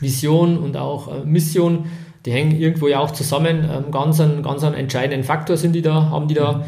Vision 0.00 0.58
und 0.58 0.76
auch 0.76 1.08
äh, 1.08 1.24
Mission. 1.24 1.86
Die 2.24 2.32
hängen 2.32 2.58
irgendwo 2.58 2.88
ja 2.88 3.00
auch 3.00 3.10
zusammen. 3.10 3.68
Ähm, 3.70 3.90
ganz, 3.90 4.20
ein, 4.20 4.42
ganz 4.42 4.64
einen 4.64 4.76
entscheidenden 4.76 5.24
Faktor 5.24 5.56
sind 5.56 5.72
die 5.74 5.82
da, 5.82 6.10
haben 6.10 6.28
die 6.28 6.34
da. 6.34 6.52
Mhm 6.52 6.62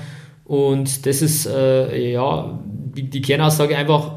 und 0.45 1.07
das 1.07 1.23
ist 1.23 1.47
äh, 1.47 2.13
ja 2.13 2.59
die, 2.65 3.09
die, 3.09 3.23
Kernaussage 3.23 3.77
einfach 3.77 4.13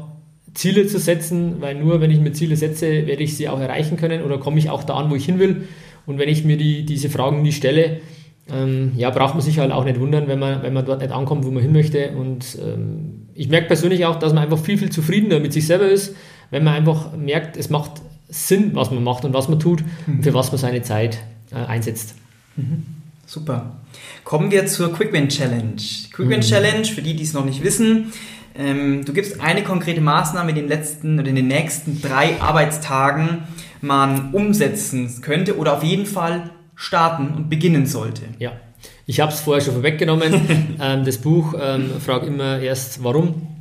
Ziele 0.58 0.88
zu 0.88 0.98
setzen, 0.98 1.60
weil 1.60 1.76
nur 1.76 2.00
wenn 2.00 2.10
ich 2.10 2.18
mir 2.18 2.32
Ziele 2.32 2.56
setze, 2.56 3.06
werde 3.06 3.22
ich 3.22 3.36
sie 3.36 3.48
auch 3.48 3.60
erreichen 3.60 3.96
können 3.96 4.22
oder 4.22 4.38
komme 4.38 4.58
ich 4.58 4.70
auch 4.70 4.82
da 4.82 4.94
an, 4.94 5.08
wo 5.08 5.14
ich 5.14 5.24
hin 5.24 5.38
will. 5.38 5.68
Und 6.04 6.18
wenn 6.18 6.28
ich 6.28 6.44
mir 6.44 6.56
die, 6.56 6.84
diese 6.84 7.08
Fragen 7.10 7.42
nie 7.42 7.52
stelle, 7.52 8.00
ähm, 8.50 8.90
ja, 8.96 9.10
braucht 9.10 9.34
man 9.34 9.40
sich 9.40 9.60
halt 9.60 9.70
auch 9.70 9.84
nicht 9.84 10.00
wundern, 10.00 10.26
wenn 10.26 10.40
man, 10.40 10.62
wenn 10.64 10.72
man 10.72 10.84
dort 10.84 11.00
nicht 11.00 11.12
ankommt, 11.12 11.44
wo 11.44 11.52
man 11.52 11.62
hin 11.62 11.72
möchte. 11.72 12.10
Und 12.10 12.58
ähm, 12.60 13.28
ich 13.34 13.48
merke 13.48 13.68
persönlich 13.68 14.04
auch, 14.04 14.18
dass 14.18 14.32
man 14.32 14.42
einfach 14.42 14.58
viel, 14.58 14.78
viel 14.78 14.90
zufriedener 14.90 15.38
mit 15.38 15.52
sich 15.52 15.64
selber 15.64 15.88
ist, 15.88 16.16
wenn 16.50 16.64
man 16.64 16.74
einfach 16.74 17.16
merkt, 17.16 17.56
es 17.56 17.70
macht 17.70 17.92
Sinn, 18.28 18.72
was 18.74 18.90
man 18.90 19.04
macht 19.04 19.24
und 19.24 19.34
was 19.34 19.48
man 19.48 19.60
tut 19.60 19.84
mhm. 20.06 20.14
und 20.16 20.22
für 20.24 20.34
was 20.34 20.50
man 20.50 20.58
seine 20.58 20.82
Zeit 20.82 21.20
äh, 21.52 21.54
einsetzt. 21.54 22.16
Mhm. 22.56 22.84
Super. 23.26 23.76
Kommen 24.24 24.50
wir 24.50 24.66
zur 24.66 24.92
Quick 24.92 25.12
Win 25.12 25.28
Challenge. 25.28 25.76
Quick 26.12 26.28
Win 26.28 26.38
mhm. 26.38 26.42
Challenge, 26.42 26.84
für 26.84 27.02
die, 27.02 27.14
die 27.14 27.22
es 27.22 27.32
noch 27.32 27.44
nicht 27.44 27.62
wissen, 27.62 28.12
ähm, 28.58 29.04
du 29.04 29.12
gibst 29.12 29.40
eine 29.40 29.62
konkrete 29.62 30.00
Maßnahme 30.00 30.50
in 30.50 30.56
den 30.56 30.68
letzten 30.68 31.18
oder 31.18 31.28
in 31.28 31.36
den 31.36 31.46
nächsten 31.46 32.02
drei 32.02 32.40
Arbeitstagen 32.40 33.44
man 33.80 34.32
umsetzen 34.32 35.20
könnte 35.22 35.56
oder 35.56 35.74
auf 35.76 35.84
jeden 35.84 36.06
Fall 36.06 36.50
starten 36.74 37.28
und 37.28 37.48
beginnen 37.48 37.86
sollte. 37.86 38.22
Ja, 38.38 38.52
ich 39.06 39.20
habe 39.20 39.32
es 39.32 39.40
vorher 39.40 39.64
schon 39.64 39.74
vorweggenommen. 39.74 40.76
ähm, 40.80 41.04
das 41.04 41.18
Buch 41.18 41.54
ähm, 41.60 41.90
fragt 42.04 42.26
immer 42.26 42.58
erst, 42.58 43.02
warum 43.04 43.57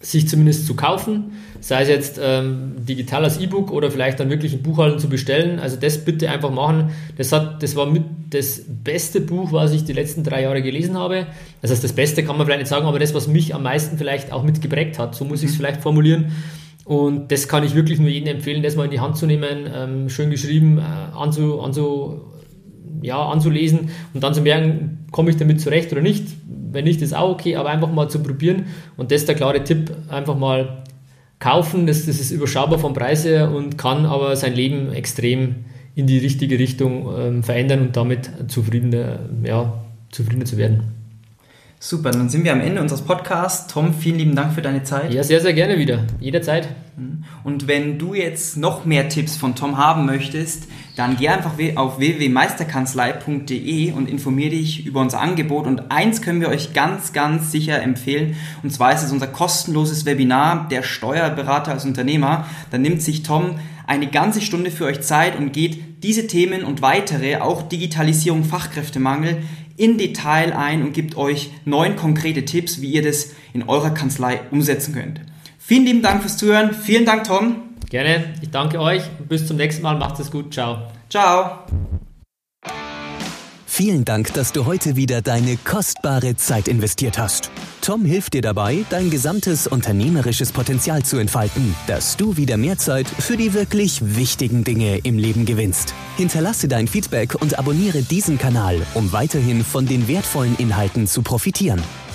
sich 0.00 0.28
zumindest 0.28 0.66
zu 0.66 0.76
kaufen, 0.76 1.32
sei 1.60 1.82
es 1.82 1.88
jetzt 1.88 2.20
ähm, 2.22 2.74
digital 2.78 3.24
als 3.24 3.38
E-Book 3.38 3.72
oder 3.72 3.90
vielleicht 3.90 4.20
dann 4.20 4.28
wirklich 4.28 4.52
in 4.52 4.62
Buchhalten 4.62 4.98
zu 4.98 5.08
bestellen. 5.08 5.58
Also 5.58 5.76
das 5.76 6.04
bitte 6.04 6.30
einfach 6.30 6.50
machen. 6.50 6.90
Das, 7.16 7.32
hat, 7.32 7.62
das 7.62 7.76
war 7.76 7.86
mit 7.86 8.04
das 8.30 8.62
beste 8.66 9.20
Buch, 9.20 9.52
was 9.52 9.72
ich 9.72 9.84
die 9.84 9.94
letzten 9.94 10.22
drei 10.22 10.42
Jahre 10.42 10.62
gelesen 10.62 10.98
habe. 10.98 11.26
Das 11.62 11.70
heißt, 11.70 11.82
das 11.82 11.94
Beste 11.94 12.24
kann 12.24 12.36
man 12.36 12.46
vielleicht 12.46 12.60
nicht 12.60 12.68
sagen, 12.68 12.86
aber 12.86 12.98
das, 12.98 13.14
was 13.14 13.26
mich 13.26 13.54
am 13.54 13.62
meisten 13.62 13.96
vielleicht 13.96 14.32
auch 14.32 14.42
mitgeprägt 14.42 14.98
hat, 14.98 15.14
so 15.14 15.24
muss 15.24 15.42
ich 15.42 15.48
es 15.48 15.54
mhm. 15.54 15.58
vielleicht 15.58 15.82
formulieren. 15.82 16.32
Und 16.84 17.32
das 17.32 17.48
kann 17.48 17.64
ich 17.64 17.74
wirklich 17.74 17.98
nur 17.98 18.10
jedem 18.10 18.36
empfehlen, 18.36 18.62
das 18.62 18.76
mal 18.76 18.84
in 18.84 18.90
die 18.90 19.00
Hand 19.00 19.16
zu 19.16 19.26
nehmen, 19.26 19.68
ähm, 19.74 20.08
schön 20.08 20.30
geschrieben, 20.30 20.78
äh, 20.78 20.82
anzu, 21.16 21.60
anzu, 21.60 22.20
ja, 23.02 23.22
anzulesen 23.22 23.90
und 24.14 24.22
dann 24.22 24.34
zu 24.34 24.40
merken, 24.40 25.06
komme 25.10 25.30
ich 25.30 25.36
damit 25.36 25.60
zurecht 25.60 25.92
oder 25.92 26.02
nicht. 26.02 26.26
Wenn 26.72 26.84
nicht, 26.84 27.00
ist 27.02 27.14
auch 27.14 27.30
okay, 27.30 27.56
aber 27.56 27.70
einfach 27.70 27.90
mal 27.90 28.08
zu 28.08 28.22
probieren. 28.22 28.66
Und 28.96 29.10
das 29.10 29.22
ist 29.22 29.28
der 29.28 29.34
klare 29.34 29.64
Tipp, 29.64 29.92
einfach 30.08 30.36
mal 30.36 30.82
kaufen. 31.38 31.86
Das, 31.86 32.06
das 32.06 32.20
ist 32.20 32.30
überschaubar 32.30 32.78
vom 32.78 32.94
Preis 32.94 33.24
her 33.24 33.50
und 33.50 33.78
kann 33.78 34.06
aber 34.06 34.36
sein 34.36 34.54
Leben 34.54 34.92
extrem 34.92 35.66
in 35.94 36.06
die 36.06 36.18
richtige 36.18 36.58
Richtung 36.58 37.08
ähm, 37.18 37.42
verändern 37.42 37.80
und 37.80 37.96
damit 37.96 38.30
zufriedener, 38.48 39.20
ja, 39.44 39.84
zufriedener 40.10 40.44
zu 40.44 40.58
werden. 40.58 40.96
Super, 41.78 42.10
dann 42.10 42.28
sind 42.30 42.44
wir 42.44 42.52
am 42.52 42.60
Ende 42.60 42.80
unseres 42.80 43.02
Podcasts. 43.02 43.72
Tom, 43.72 43.92
vielen 43.92 44.18
lieben 44.18 44.34
Dank 44.34 44.54
für 44.54 44.62
deine 44.62 44.82
Zeit. 44.82 45.12
Ja, 45.12 45.22
sehr, 45.22 45.40
sehr 45.40 45.52
gerne 45.52 45.78
wieder. 45.78 46.04
Jederzeit. 46.20 46.68
Mhm. 46.96 47.24
Und 47.44 47.68
wenn 47.68 47.98
du 47.98 48.14
jetzt 48.14 48.56
noch 48.56 48.86
mehr 48.86 49.08
Tipps 49.08 49.36
von 49.36 49.54
Tom 49.54 49.76
haben 49.76 50.06
möchtest, 50.06 50.68
dann 50.96 51.16
geh 51.16 51.28
einfach 51.28 51.52
auf 51.76 51.98
www.meisterkanzlei.de 51.98 53.92
und 53.92 54.08
informier 54.08 54.48
dich 54.48 54.86
über 54.86 55.02
unser 55.02 55.20
Angebot. 55.20 55.66
Und 55.66 55.90
eins 55.90 56.22
können 56.22 56.40
wir 56.40 56.48
euch 56.48 56.72
ganz, 56.72 57.12
ganz 57.12 57.52
sicher 57.52 57.82
empfehlen. 57.82 58.34
Und 58.62 58.72
zwar 58.72 58.94
ist 58.94 59.02
es 59.02 59.12
unser 59.12 59.26
kostenloses 59.26 60.06
Webinar, 60.06 60.68
der 60.70 60.82
Steuerberater 60.82 61.72
als 61.72 61.84
Unternehmer. 61.84 62.46
Da 62.70 62.78
nimmt 62.78 63.02
sich 63.02 63.22
Tom 63.22 63.58
eine 63.86 64.06
ganze 64.06 64.40
Stunde 64.40 64.70
für 64.70 64.86
euch 64.86 65.02
Zeit 65.02 65.38
und 65.38 65.52
geht 65.52 66.02
diese 66.02 66.26
Themen 66.26 66.64
und 66.64 66.80
weitere, 66.80 67.36
auch 67.36 67.62
Digitalisierung, 67.62 68.44
Fachkräftemangel, 68.44 69.42
in 69.76 69.98
Detail 69.98 70.54
ein 70.54 70.82
und 70.82 70.94
gibt 70.94 71.18
euch 71.18 71.50
neun 71.66 71.96
konkrete 71.96 72.46
Tipps, 72.46 72.80
wie 72.80 72.92
ihr 72.92 73.02
das 73.02 73.32
in 73.52 73.64
eurer 73.64 73.90
Kanzlei 73.90 74.40
umsetzen 74.50 74.94
könnt. 74.94 75.20
Vielen 75.58 75.84
lieben 75.84 76.02
Dank 76.02 76.22
fürs 76.22 76.38
Zuhören. 76.38 76.72
Vielen 76.72 77.04
Dank, 77.04 77.24
Tom. 77.24 77.65
Gerne. 77.88 78.34
Ich 78.42 78.50
danke 78.50 78.80
euch. 78.80 79.02
Bis 79.28 79.46
zum 79.46 79.56
nächsten 79.56 79.82
Mal. 79.82 79.96
Macht 79.96 80.18
es 80.20 80.30
gut. 80.30 80.52
Ciao. 80.52 80.78
Ciao. 81.08 81.60
Vielen 83.76 84.06
Dank, 84.06 84.32
dass 84.32 84.52
du 84.52 84.64
heute 84.64 84.96
wieder 84.96 85.20
deine 85.20 85.58
kostbare 85.58 86.34
Zeit 86.34 86.66
investiert 86.66 87.18
hast. 87.18 87.50
Tom 87.82 88.06
hilft 88.06 88.32
dir 88.32 88.40
dabei, 88.40 88.86
dein 88.88 89.10
gesamtes 89.10 89.66
unternehmerisches 89.66 90.50
Potenzial 90.50 91.04
zu 91.04 91.18
entfalten, 91.18 91.76
dass 91.86 92.16
du 92.16 92.38
wieder 92.38 92.56
mehr 92.56 92.78
Zeit 92.78 93.06
für 93.06 93.36
die 93.36 93.52
wirklich 93.52 94.00
wichtigen 94.16 94.64
Dinge 94.64 94.96
im 95.02 95.18
Leben 95.18 95.44
gewinnst. 95.44 95.92
Hinterlasse 96.16 96.68
dein 96.68 96.88
Feedback 96.88 97.34
und 97.34 97.58
abonniere 97.58 98.00
diesen 98.00 98.38
Kanal, 98.38 98.80
um 98.94 99.12
weiterhin 99.12 99.62
von 99.62 99.84
den 99.84 100.08
wertvollen 100.08 100.56
Inhalten 100.56 101.06
zu 101.06 101.20
profitieren. 101.20 101.82